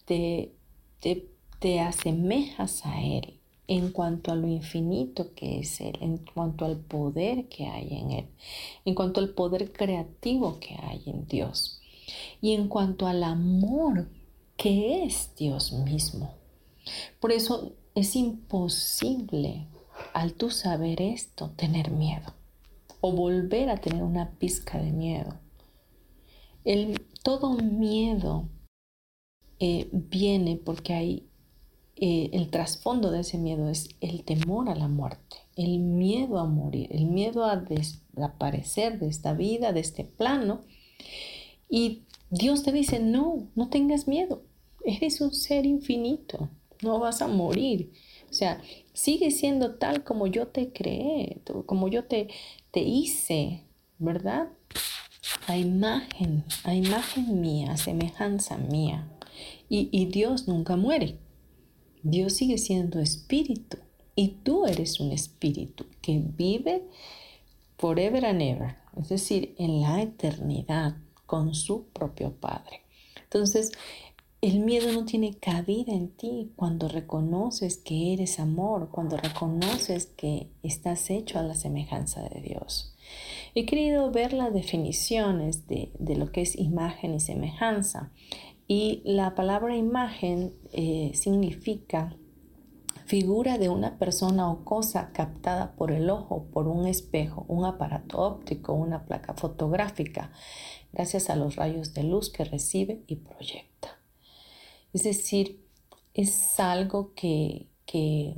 [0.06, 0.54] te,
[1.00, 1.30] te,
[1.60, 6.78] te asemejas a Él en cuanto a lo infinito que es Él, en cuanto al
[6.78, 8.28] poder que hay en Él,
[8.86, 11.82] en cuanto al poder creativo que hay en Dios
[12.42, 14.10] y en cuanto al amor
[14.58, 16.34] que es Dios mismo.
[17.20, 19.68] Por eso es imposible
[20.14, 22.34] al tú saber esto tener miedo
[23.02, 25.43] o volver a tener una pizca de miedo.
[26.66, 28.48] El, todo miedo
[29.60, 31.28] eh, viene porque hay
[31.96, 36.46] eh, el trasfondo de ese miedo es el temor a la muerte, el miedo a
[36.46, 40.62] morir, el miedo a desaparecer de esta vida, de este plano.
[41.70, 44.42] Y Dios te dice, no, no tengas miedo,
[44.84, 46.50] eres un ser infinito,
[46.82, 47.94] no vas a morir.
[48.30, 48.62] O sea,
[48.94, 52.30] sigue siendo tal como yo te creé, como yo te,
[52.72, 53.64] te hice,
[54.00, 54.50] ¿verdad?
[55.48, 59.10] A imagen, a imagen mía, a semejanza mía.
[59.70, 61.18] Y, y Dios nunca muere.
[62.04, 63.78] Dios sigue siendo espíritu
[64.16, 66.84] y tú eres un espíritu que vive
[67.78, 72.82] forever and ever, es decir, en la eternidad con su propio Padre.
[73.24, 73.72] Entonces,
[74.42, 80.52] el miedo no tiene cabida en ti cuando reconoces que eres amor, cuando reconoces que
[80.62, 82.93] estás hecho a la semejanza de Dios.
[83.56, 88.12] He querido ver las definiciones de, lo que es imagen y semejanza.
[88.68, 92.16] Y la palabra imagen eh, significa
[93.06, 98.20] figura de una persona o cosa captada por el ojo, por un espejo, un aparato
[98.20, 100.32] óptico, una placa fotográfica,
[100.92, 104.00] gracias a los rayos de luz que recibe y proyecta.
[104.94, 105.64] Es decir,
[106.14, 108.36] es algo que, que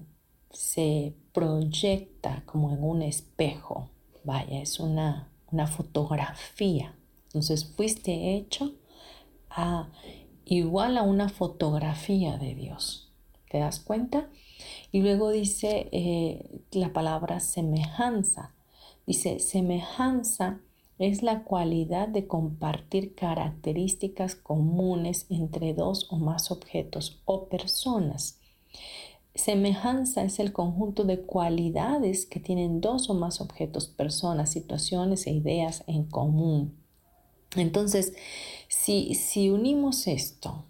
[0.51, 3.89] se proyecta como en un espejo.
[4.25, 6.95] Vaya, es una, una fotografía.
[7.27, 8.73] Entonces fuiste hecho
[10.45, 13.11] igual a una fotografía de Dios.
[13.49, 14.29] ¿Te das cuenta?
[14.91, 18.53] Y luego dice eh, la palabra semejanza.
[19.05, 20.59] Dice, semejanza
[20.97, 28.39] es la cualidad de compartir características comunes entre dos o más objetos o personas.
[29.35, 35.31] Semejanza es el conjunto de cualidades que tienen dos o más objetos, personas, situaciones e
[35.31, 36.77] ideas en común.
[37.55, 38.13] Entonces,
[38.69, 40.65] si, si unimos esto,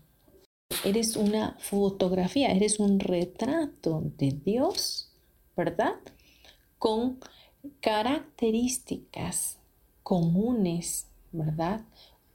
[0.83, 5.11] eres una fotografía, eres un retrato de Dios,
[5.55, 5.95] ¿verdad?
[6.79, 7.19] Con
[7.81, 9.59] características
[10.01, 11.85] comunes, ¿verdad?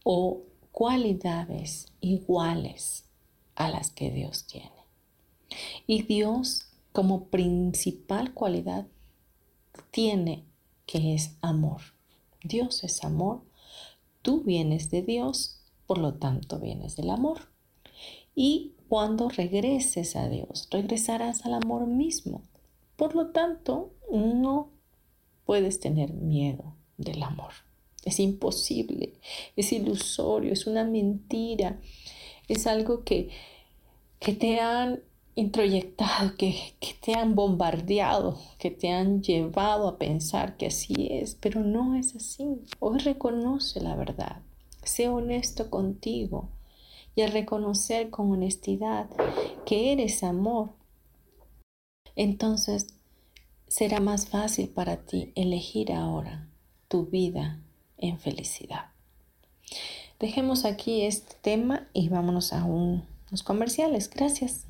[0.05, 3.05] O cualidades iguales
[3.57, 4.80] a las que Dios tiene.
[5.87, 8.87] Y Dios como principal cualidad
[9.91, 10.45] tiene
[10.87, 11.81] que es amor.
[12.43, 13.43] Dios es amor
[14.23, 17.49] Tú vienes de Dios, por lo tanto vienes del amor.
[18.35, 22.43] Y cuando regreses a Dios, regresarás al amor mismo.
[22.97, 24.71] Por lo tanto, no
[25.47, 27.53] puedes tener miedo del amor.
[28.05, 29.15] Es imposible,
[29.57, 31.81] es ilusorio, es una mentira,
[32.49, 33.31] es algo que,
[34.19, 35.01] que te han
[35.41, 41.37] introyectado, que, que, te han bombardeado, que te han llevado a pensar que así es,
[41.41, 42.61] pero no es así.
[42.79, 44.43] Hoy reconoce la verdad,
[44.83, 46.51] sé honesto contigo
[47.15, 49.09] y al reconocer con honestidad
[49.65, 50.71] que eres amor,
[52.17, 52.95] entonces
[53.67, 56.49] será más fácil para ti elegir ahora
[56.89, 57.61] tu vida
[57.97, 58.87] en felicidad.
[60.19, 64.11] Dejemos aquí este tema y vámonos a unos comerciales.
[64.11, 64.70] Gracias.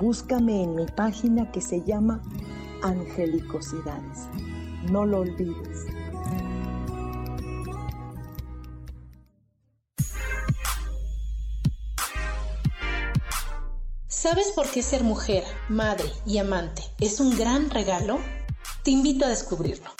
[0.00, 2.22] Búscame en mi página que se llama
[2.82, 4.28] Angelicosidades.
[4.90, 5.84] No lo olvides.
[14.08, 18.20] ¿Sabes por qué ser mujer, madre y amante es un gran regalo?
[18.82, 19.90] Te invito a descubrirlo.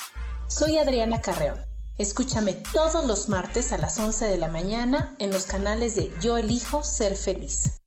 [0.47, 1.61] Soy Adriana Carreón.
[1.99, 6.39] Escúchame todos los martes a las 11 de la mañana en los canales de Yo
[6.39, 7.80] elijo ser feliz.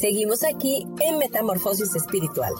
[0.00, 2.52] Seguimos aquí en Metamorfosis Espiritual.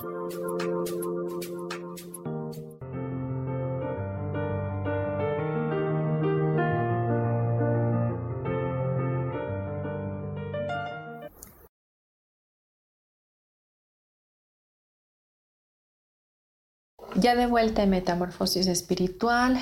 [17.15, 19.61] Ya de vuelta en Metamorfosis Espiritual,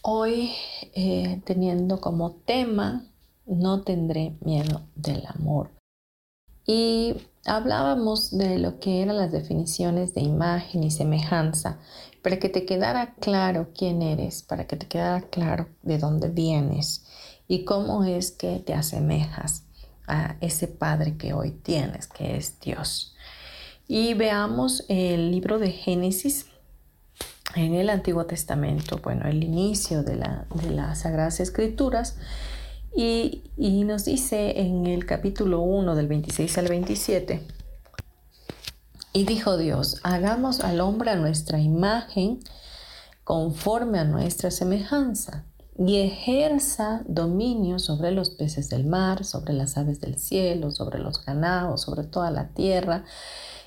[0.00, 0.52] hoy
[0.94, 3.04] eh, teniendo como tema,
[3.44, 5.77] no tendré miedo del amor.
[6.70, 7.16] Y
[7.46, 11.78] hablábamos de lo que eran las definiciones de imagen y semejanza,
[12.20, 17.06] para que te quedara claro quién eres, para que te quedara claro de dónde vienes
[17.48, 19.64] y cómo es que te asemejas
[20.06, 23.14] a ese Padre que hoy tienes, que es Dios.
[23.86, 26.44] Y veamos el libro de Génesis
[27.54, 32.18] en el Antiguo Testamento, bueno, el inicio de, las Sagradas Escrituras,
[33.00, 37.46] y, nos dice en el capítulo 1 del 26 al 27,
[39.12, 42.40] y dijo Dios, hagamos al hombre a nuestra imagen,
[43.22, 45.44] conforme a nuestra semejanza,
[45.78, 51.24] y ejerza dominio sobre los peces del mar, sobre las aves del cielo, sobre los
[51.24, 53.04] ganados, sobre toda la tierra,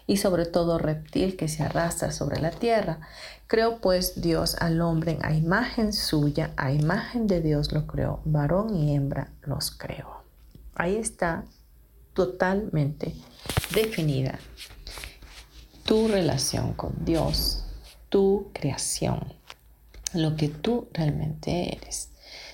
[0.07, 2.99] y sobre todo reptil que se arrastra sobre la tierra.
[3.51, 8.73] Creó pues Dios al hombre a imagen suya, a imagen de Dios lo creó, varón
[8.77, 10.23] y hembra los creó.
[10.73, 11.43] Ahí está
[12.13, 13.13] totalmente
[13.75, 14.39] definida
[15.83, 17.65] tu relación con Dios,
[18.07, 19.33] tu creación,
[20.13, 22.07] lo que tú realmente eres.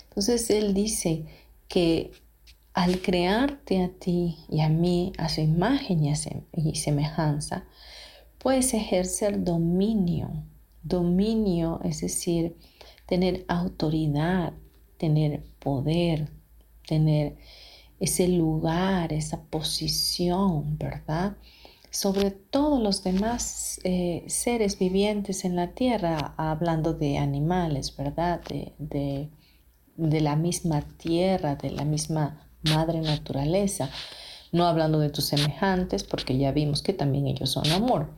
[0.10, 1.28] Entonces Él dice
[1.68, 2.12] que
[2.74, 6.04] al crearte a ti y a mí a su imagen
[6.54, 7.66] y semejanza,
[8.40, 10.32] puedes ejercer dominio
[10.88, 12.58] Dominio es decir,
[13.06, 14.54] tener autoridad,
[14.98, 16.30] tener poder,
[16.88, 17.38] tener
[18.00, 21.38] ese lugar, esa posición, ¿verdad?
[21.90, 28.42] Sobre todos los demás eh, seres vivientes en la tierra, hablando de animales, ¿verdad?
[28.44, 29.30] De,
[29.98, 33.90] de la misma tierra, de la misma madre naturaleza.
[34.52, 38.10] No hablando de tus semejantes, porque ya vimos que también ellos son amor,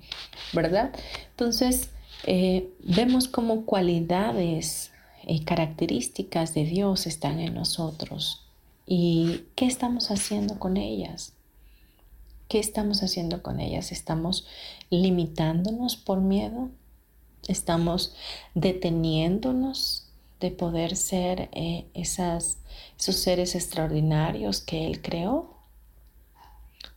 [0.54, 0.92] ¿verdad?
[1.32, 1.90] Entonces,
[2.24, 4.92] eh, vemos cómo cualidades
[5.26, 8.46] y características de Dios están en nosotros.
[8.86, 11.34] ¿Y qué estamos haciendo con ellas?
[12.48, 13.92] ¿Qué estamos haciendo con ellas?
[13.92, 14.48] ¿Estamos
[14.90, 16.70] limitándonos por miedo?
[17.48, 18.16] ¿Estamos
[18.56, 20.08] deteniéndonos
[20.40, 22.58] de poder ser eh, esas,
[22.98, 25.59] esos seres extraordinarios que Él creó?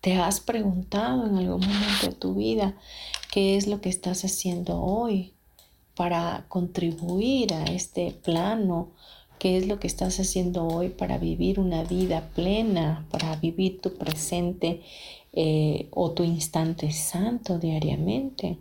[0.03, 2.75] ¿Te has preguntado en algún momento de tu vida
[3.31, 5.33] qué es lo que estás haciendo hoy
[5.95, 8.89] para contribuir a este plano?
[9.39, 13.95] ¿Qué es lo que estás haciendo hoy para vivir una vida plena, para vivir tu
[13.95, 14.83] presente
[15.35, 18.59] eh, o tu instante santo diariamente?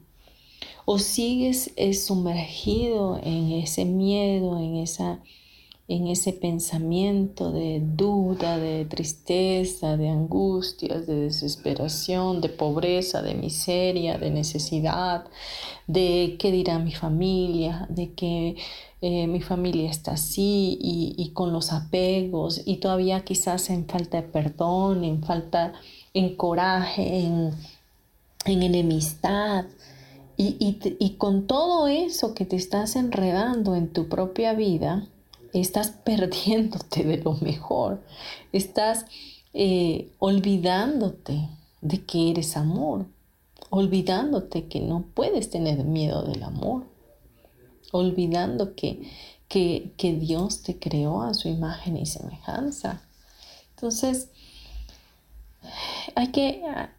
[0.86, 5.24] ¿O sigues eh, sumergido en ese miedo, en esa
[5.92, 14.18] en ese pensamiento de duda, de tristeza, de angustias, de desesperación, de pobreza, de miseria,
[14.18, 15.26] de necesidad,
[15.88, 18.56] de qué dirá mi familia, de que
[19.02, 24.28] eh, mi familia está así y, con los apegos y todavía quizás en falta de
[24.30, 25.74] perdón, en falta,
[26.14, 27.52] en coraje, en,
[28.46, 29.66] enemistad.
[30.38, 35.08] Y, y con todo eso que te estás enredando en tu propia vida,
[35.54, 38.02] estás perdiéndote de lo mejor,
[38.52, 39.06] estás
[39.54, 41.50] eh, olvidándote
[41.82, 43.06] de que eres amor,
[43.70, 46.86] olvidándote que no puedes tener miedo del amor,
[47.92, 49.10] olvidando que,
[49.48, 53.02] que, que Dios te creó a su imagen y semejanza.
[53.76, 54.30] Entonces,
[56.16, 56.92] hay que ah,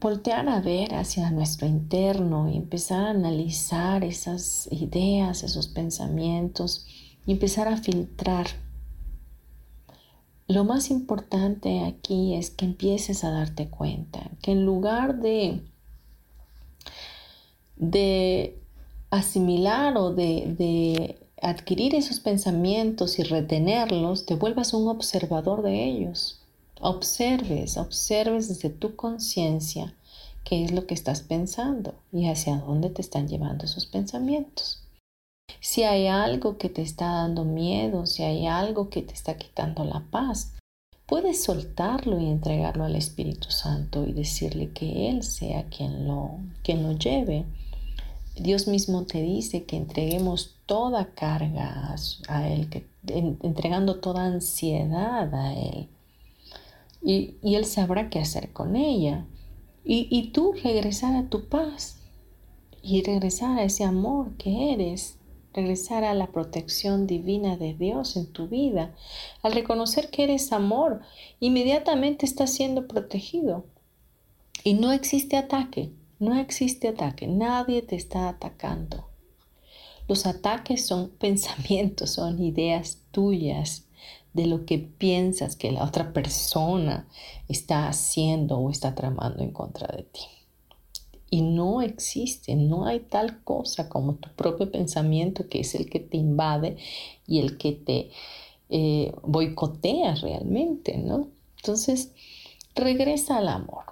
[0.00, 6.86] voltear a ver hacia nuestro interno y empezar a analizar esas ideas, esos pensamientos
[7.28, 8.46] y empezar a filtrar.
[10.46, 15.60] Lo más importante aquí es que empieces a darte cuenta que en lugar de,
[17.76, 18.58] de
[19.10, 26.40] asimilar o de, de adquirir esos pensamientos y retenerlos, te vuelvas un observador de ellos.
[26.80, 29.94] Observes, observes desde tu conciencia
[30.44, 34.87] qué es lo que estás pensando y hacia dónde te están llevando esos pensamientos.
[35.60, 39.84] Si hay algo que te está dando miedo, si hay algo que te está quitando
[39.84, 40.54] la paz,
[41.06, 46.92] puedes soltarlo y entregarlo al Espíritu Santo y decirle que Él sea quien lo, lo
[46.92, 47.44] lleve.
[48.36, 51.94] Dios mismo te dice que entreguemos toda carga
[52.28, 52.86] a Él, que,
[53.42, 55.88] entregando toda ansiedad a Él.
[57.02, 59.26] Y, Él sabrá qué hacer con ella.
[59.84, 61.98] Y tú regresar a tu paz
[62.82, 65.17] y regresar a ese amor que eres
[65.54, 68.94] regresar a la protección divina de Dios en tu vida.
[69.42, 71.00] Al reconocer que eres amor,
[71.40, 73.64] inmediatamente estás siendo protegido.
[74.64, 79.08] Y no existe ataque, no existe ataque, nadie te está atacando.
[80.08, 83.84] Los ataques son pensamientos, son ideas tuyas
[84.32, 87.08] de lo que piensas que la otra persona
[87.48, 90.20] está haciendo o está tramando en contra de ti.
[91.30, 96.00] Y no existe, no hay tal cosa como tu propio pensamiento que es el que
[96.00, 96.76] te invade
[97.26, 98.10] y el que te
[98.70, 101.28] eh, boicotea realmente, ¿no?
[101.56, 102.12] Entonces,
[102.74, 103.84] regresa al amor,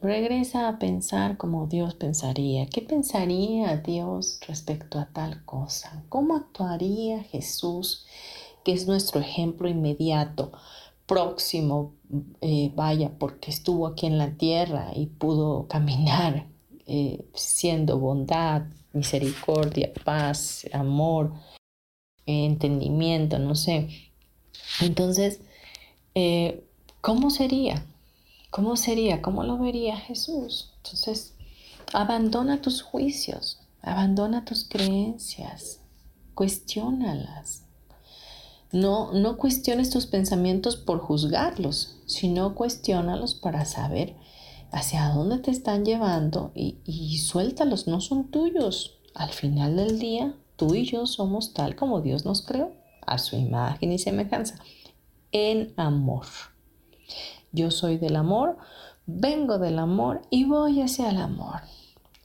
[0.00, 2.66] regresa a pensar como Dios pensaría.
[2.66, 6.04] ¿Qué pensaría Dios respecto a tal cosa?
[6.08, 8.06] ¿Cómo actuaría Jesús,
[8.64, 10.52] que es nuestro ejemplo inmediato?
[11.08, 11.94] próximo,
[12.42, 16.46] eh, vaya, porque estuvo aquí en la tierra y pudo caminar
[16.88, 18.62] eh, siendo bondad,
[18.94, 21.34] misericordia, paz, amor,
[22.24, 23.88] entendimiento, no sé.
[24.80, 25.40] Entonces,
[26.14, 26.64] eh,
[27.02, 27.84] ¿cómo sería?
[28.50, 29.20] ¿Cómo sería?
[29.20, 30.72] ¿Cómo lo vería Jesús?
[30.78, 31.34] Entonces,
[31.92, 35.80] abandona tus juicios, abandona tus creencias,
[36.34, 37.64] cuestiónalas.
[38.72, 44.16] No, no cuestiones tus pensamientos por juzgarlos, sino cuestiónalos para saber
[44.70, 48.98] hacia dónde te están llevando y, suéltalos, no son tuyos.
[49.14, 52.72] Al final del día, tú y yo somos tal como Dios nos creó,
[53.06, 54.58] a su imagen y semejanza,
[55.32, 56.26] en amor.
[57.52, 58.58] Yo soy del amor,
[59.06, 61.62] vengo del amor y voy hacia el amor.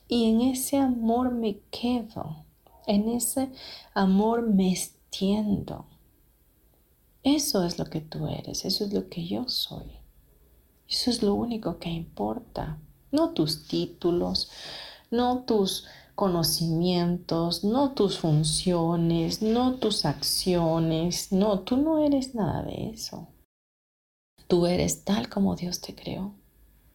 [0.08, 2.46] Y en ese amor me quedo,
[2.86, 3.52] en ese
[3.94, 5.86] amor me extiendo.
[7.24, 10.03] Eso es lo que tú eres, eso es lo que yo soy.
[10.94, 12.78] Eso es lo único que importa,
[13.12, 14.52] no tus títulos,
[15.10, 22.92] no tus conocimientos, no tus funciones, no tus acciones, no, tú no eres nada de
[22.92, 23.28] eso.
[24.48, 26.36] Tú eres tal como Dios te creó,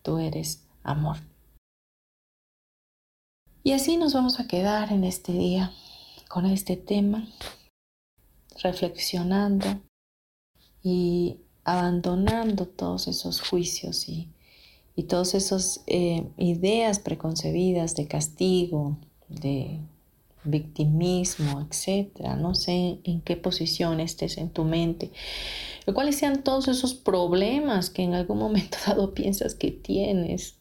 [0.02, 1.16] tú eres amor.
[3.64, 5.72] Y así nos vamos a quedar en este día
[6.28, 7.26] con este tema,
[8.62, 9.66] reflexionando
[10.84, 14.30] y abandonando todos esos juicios y,
[14.96, 18.96] y todas esas eh, ideas preconcebidas de castigo,
[19.28, 19.78] de
[20.44, 22.36] victimismo, etcétera.
[22.36, 25.10] No sé en qué posición estés en tu mente,
[25.92, 30.56] cuáles sean todos esos problemas que en algún momento dado piensas que tienes.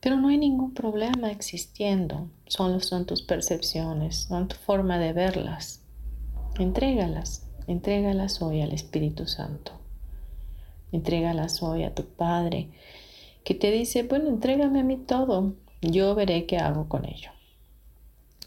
[0.00, 5.82] Pero no hay ningún problema existiendo, solo son tus percepciones, son tu forma de verlas.
[6.58, 9.75] Entrégalas, entrégalas hoy al Espíritu Santo.
[10.92, 12.70] Entrégalas hoy a tu Padre,
[13.44, 17.30] que te dice, bueno, entrégame a mí todo, yo veré qué hago con ello.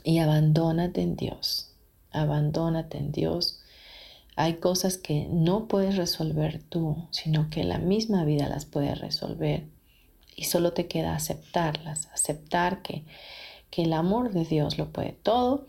[0.03, 1.73] Y abandónate en Dios,
[2.11, 3.61] abandónate en Dios.
[4.35, 9.67] Hay cosas que no puedes resolver tú, sino que la misma vida las puede resolver.
[10.35, 13.03] Y solo te queda aceptarlas, aceptar que,
[13.69, 15.67] que el amor de Dios lo puede todo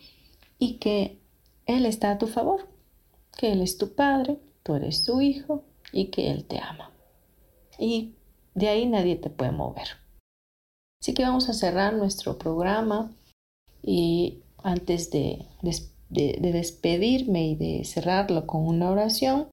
[0.58, 1.18] y que
[1.66, 2.68] Él está a tu favor,
[3.36, 6.90] que Él es tu Padre, tú eres tu Hijo y que Él te ama.
[7.78, 8.14] Y
[8.54, 9.88] de ahí nadie te puede mover.
[11.02, 13.12] Así que vamos a cerrar nuestro programa
[13.82, 15.46] y antes de,
[16.10, 19.48] de, despedirme y de cerrarlo con una oración,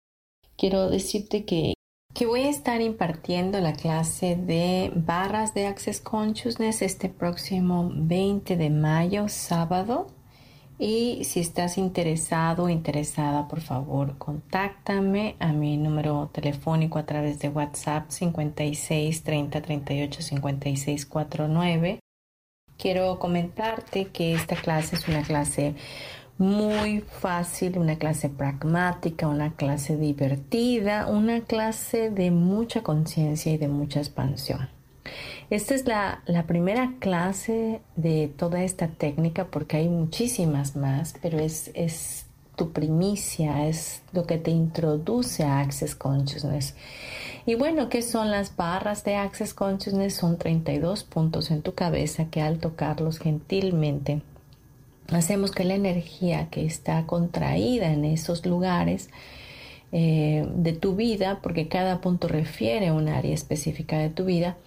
[0.57, 1.73] quiero decirte que,
[2.13, 8.57] que voy a estar impartiendo la clase de barras de Access Consciousness este próximo 20
[8.57, 10.07] de mayo, sábado,
[10.79, 17.39] y si estás interesado o interesada, por favor, contáctame a mi número telefónico a través
[17.39, 21.99] de WhatsApp 56 30 38 56 49.
[22.77, 25.73] Quiero comentarte que esta clase es una clase
[26.37, 33.67] muy fácil, una clase pragmática, una clase divertida, una clase de mucha conciencia y de
[33.67, 34.69] mucha expansión.
[35.49, 41.71] Esta es la, primera clase de toda esta técnica porque hay muchísimas más, pero es,
[41.73, 42.25] es
[42.55, 46.75] tu primicia, es lo que te introduce a Access Consciousness.
[47.45, 50.15] Y bueno, ¿qué son las barras de Access Consciousness?
[50.15, 54.21] Son 32 puntos en tu cabeza que al tocarlos gentilmente
[55.15, 59.09] hacemos que la energía que está contraída en esos lugares
[59.91, 64.57] eh, de tu vida, porque cada punto refiere a un área específica de tu vida,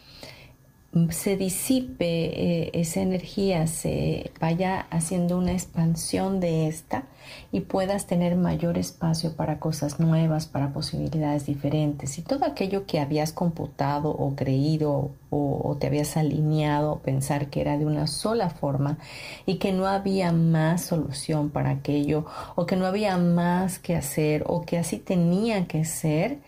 [1.10, 7.04] se disipe eh, esa energía, se vaya haciendo una expansión de esta
[7.52, 12.18] y puedas tener mayor espacio para cosas nuevas, para posibilidades diferentes.
[12.18, 17.60] Y todo aquello que habías computado o creído o, o te habías alineado, pensar que
[17.60, 18.98] era de una sola forma
[19.46, 22.26] y que no había más solución para aquello
[22.56, 26.38] o que no había más que hacer o que así tenía que ser,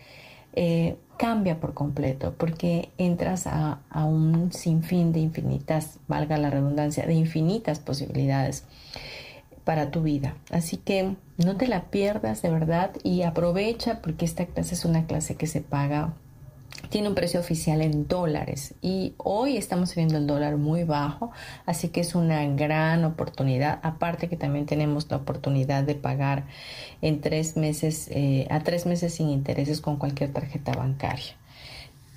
[0.55, 7.13] eh, cambia por completo porque entras a, un sinfín de infinitas, valga la redundancia, de
[7.13, 8.65] infinitas posibilidades
[9.63, 10.35] para tu vida.
[10.51, 15.05] Así que no te la pierdas de verdad y aprovecha porque esta clase es una
[15.05, 16.13] clase que se paga
[16.93, 21.31] tiene un precio oficial en dólares y hoy estamos viendo el dólar muy bajo,
[21.65, 23.79] así que es una gran oportunidad.
[23.81, 26.45] Aparte que también tenemos la oportunidad de pagar
[27.01, 31.33] en tres meses, eh, a tres meses sin intereses con cualquier tarjeta bancaria.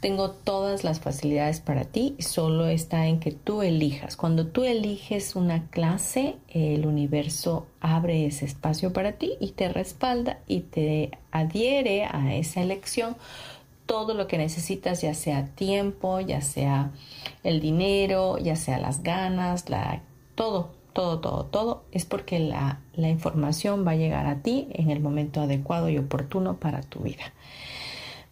[0.00, 4.18] Tengo todas las facilidades para ti, solo está en que tú elijas.
[4.18, 10.40] Cuando tú eliges una clase, el universo abre ese espacio para ti y te respalda
[10.46, 13.16] y te adhiere a esa elección
[13.86, 16.90] todo lo que necesitas, ya sea tiempo, ya sea
[17.44, 20.02] el dinero, ya sea las ganas, la,
[20.34, 25.00] todo, todo, todo, todo, es porque la, información va a llegar a ti en el
[25.00, 27.32] momento adecuado y oportuno para tu vida.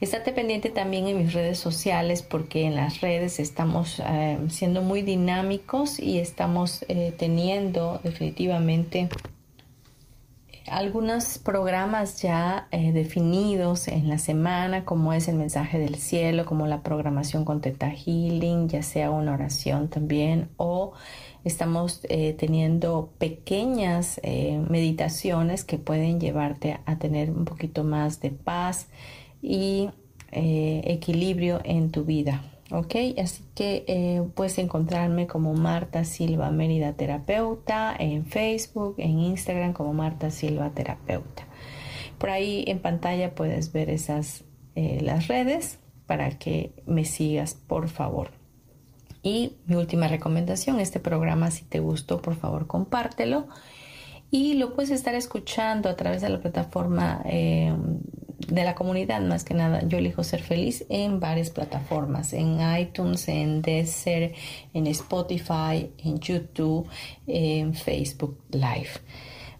[0.00, 5.02] Estate pendiente también en mis redes sociales porque en las redes estamos eh, siendo muy
[5.02, 9.08] dinámicos y estamos eh, teniendo definitivamente
[10.66, 16.66] algunos programas ya eh, definidos en la semana, como es el mensaje del cielo, como
[16.66, 20.92] la programación con Teta Healing, ya sea una oración también, o
[21.44, 28.30] estamos eh, teniendo pequeñas eh, meditaciones que pueden llevarte a tener un poquito más de
[28.30, 28.88] paz
[29.42, 29.90] y
[30.36, 32.42] equilibrio en tu vida.
[32.74, 32.94] ¿Ok?
[33.18, 39.92] Así que eh, puedes encontrarme como Marta Silva Mérida Terapeuta en Facebook, en Instagram como
[39.92, 41.46] Marta Silva Terapeuta.
[42.18, 44.44] Por ahí en pantalla puedes ver esas
[44.74, 48.30] eh, las redes para que me sigas, por favor.
[49.22, 53.46] Y mi última recomendación, este programa si te gustó, por favor compártelo.
[54.34, 57.72] Y lo puedes estar escuchando a través de la plataforma eh,
[58.48, 59.86] de la comunidad más que nada.
[59.86, 64.34] Yo elijo ser feliz en varias plataformas, en iTunes, en Deezer,
[64.72, 66.88] en Spotify, en YouTube,
[67.28, 68.88] en Facebook Live.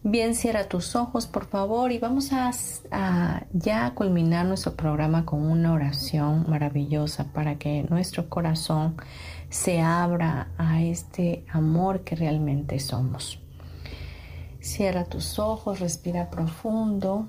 [0.03, 2.51] Bien, cierra tus ojos, por favor, y vamos a,
[2.91, 8.97] a, ya culminar nuestro programa con una oración maravillosa para que nuestro corazón
[9.51, 13.44] se abra a este amor que realmente somos.
[14.65, 17.27] Cierra tus ojos, respira profundo.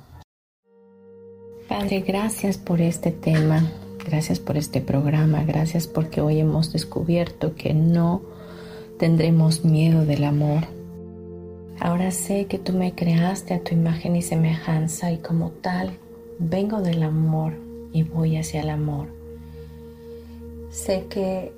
[1.68, 3.70] Padre, gracias por este tema,
[4.06, 8.22] gracias por este programa, gracias porque hoy hemos descubierto que no
[8.98, 10.64] tendremos miedo del amor.
[11.82, 15.92] Ahora sé que tú me creaste a tu imagen y semejanza y como tal
[16.40, 17.52] vengo del amor
[17.92, 19.10] y voy hacia el amor.
[20.72, 21.52] Sé que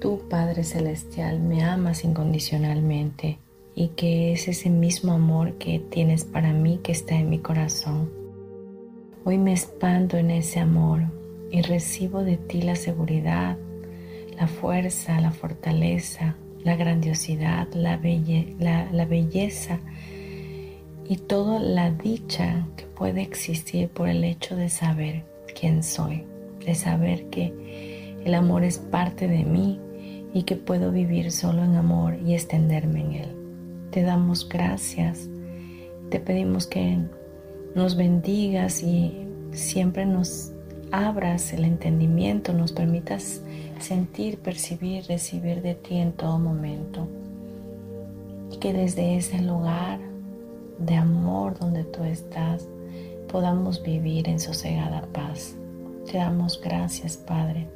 [0.00, 3.38] tú, Padre Celestial, me amas incondicionalmente
[3.78, 8.10] y que es ese mismo amor que tienes para mí que está en mi corazón.
[9.24, 11.02] Hoy me expando en ese amor
[11.52, 13.56] y recibo de ti la seguridad,
[14.36, 18.00] la fuerza, la fortaleza, la grandiosidad, la,
[18.90, 19.78] la, belleza
[21.08, 25.24] y toda la dicha que puede existir por el hecho de saber
[25.58, 26.24] quién soy,
[26.66, 29.78] de saber que el amor es parte de mí
[30.34, 33.37] y que puedo vivir solo en amor y extenderme en él.
[33.98, 35.28] Te damos gracias,
[36.08, 37.00] te pedimos que
[37.74, 40.52] nos bendigas y siempre nos
[40.92, 43.42] abras el entendimiento, nos permitas
[43.80, 47.08] sentir, percibir, recibir de ti en todo momento.
[48.52, 49.98] Y que desde ese lugar
[50.78, 52.68] de amor donde tú estás
[53.26, 55.56] podamos vivir en sosegada paz.
[56.08, 57.66] Te damos gracias, Padre,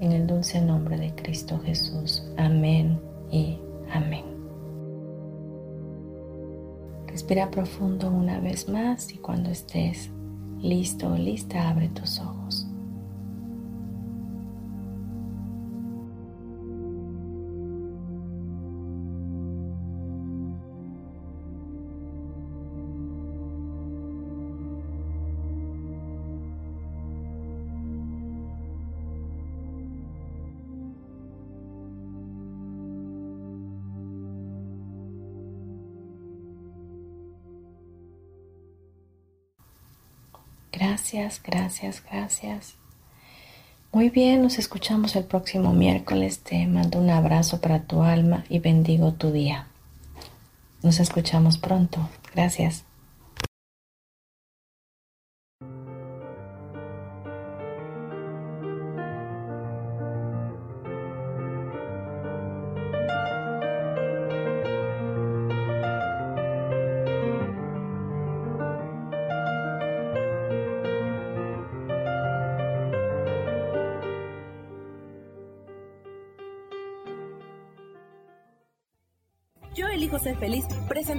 [0.00, 2.24] en el dulce nombre de Cristo Jesús.
[2.36, 2.98] Amén
[3.30, 3.60] y
[3.92, 4.31] amén.
[7.12, 10.08] Respira profundo una vez más y cuando estés
[10.62, 12.41] listo o lista, abre tus ojos.
[41.12, 42.74] Gracias, gracias, gracias.
[43.92, 46.38] Muy bien, nos escuchamos el próximo miércoles.
[46.38, 49.66] Te mando un abrazo para tu alma y bendigo tu día.
[50.82, 52.08] Nos escuchamos pronto.
[52.34, 52.84] Gracias.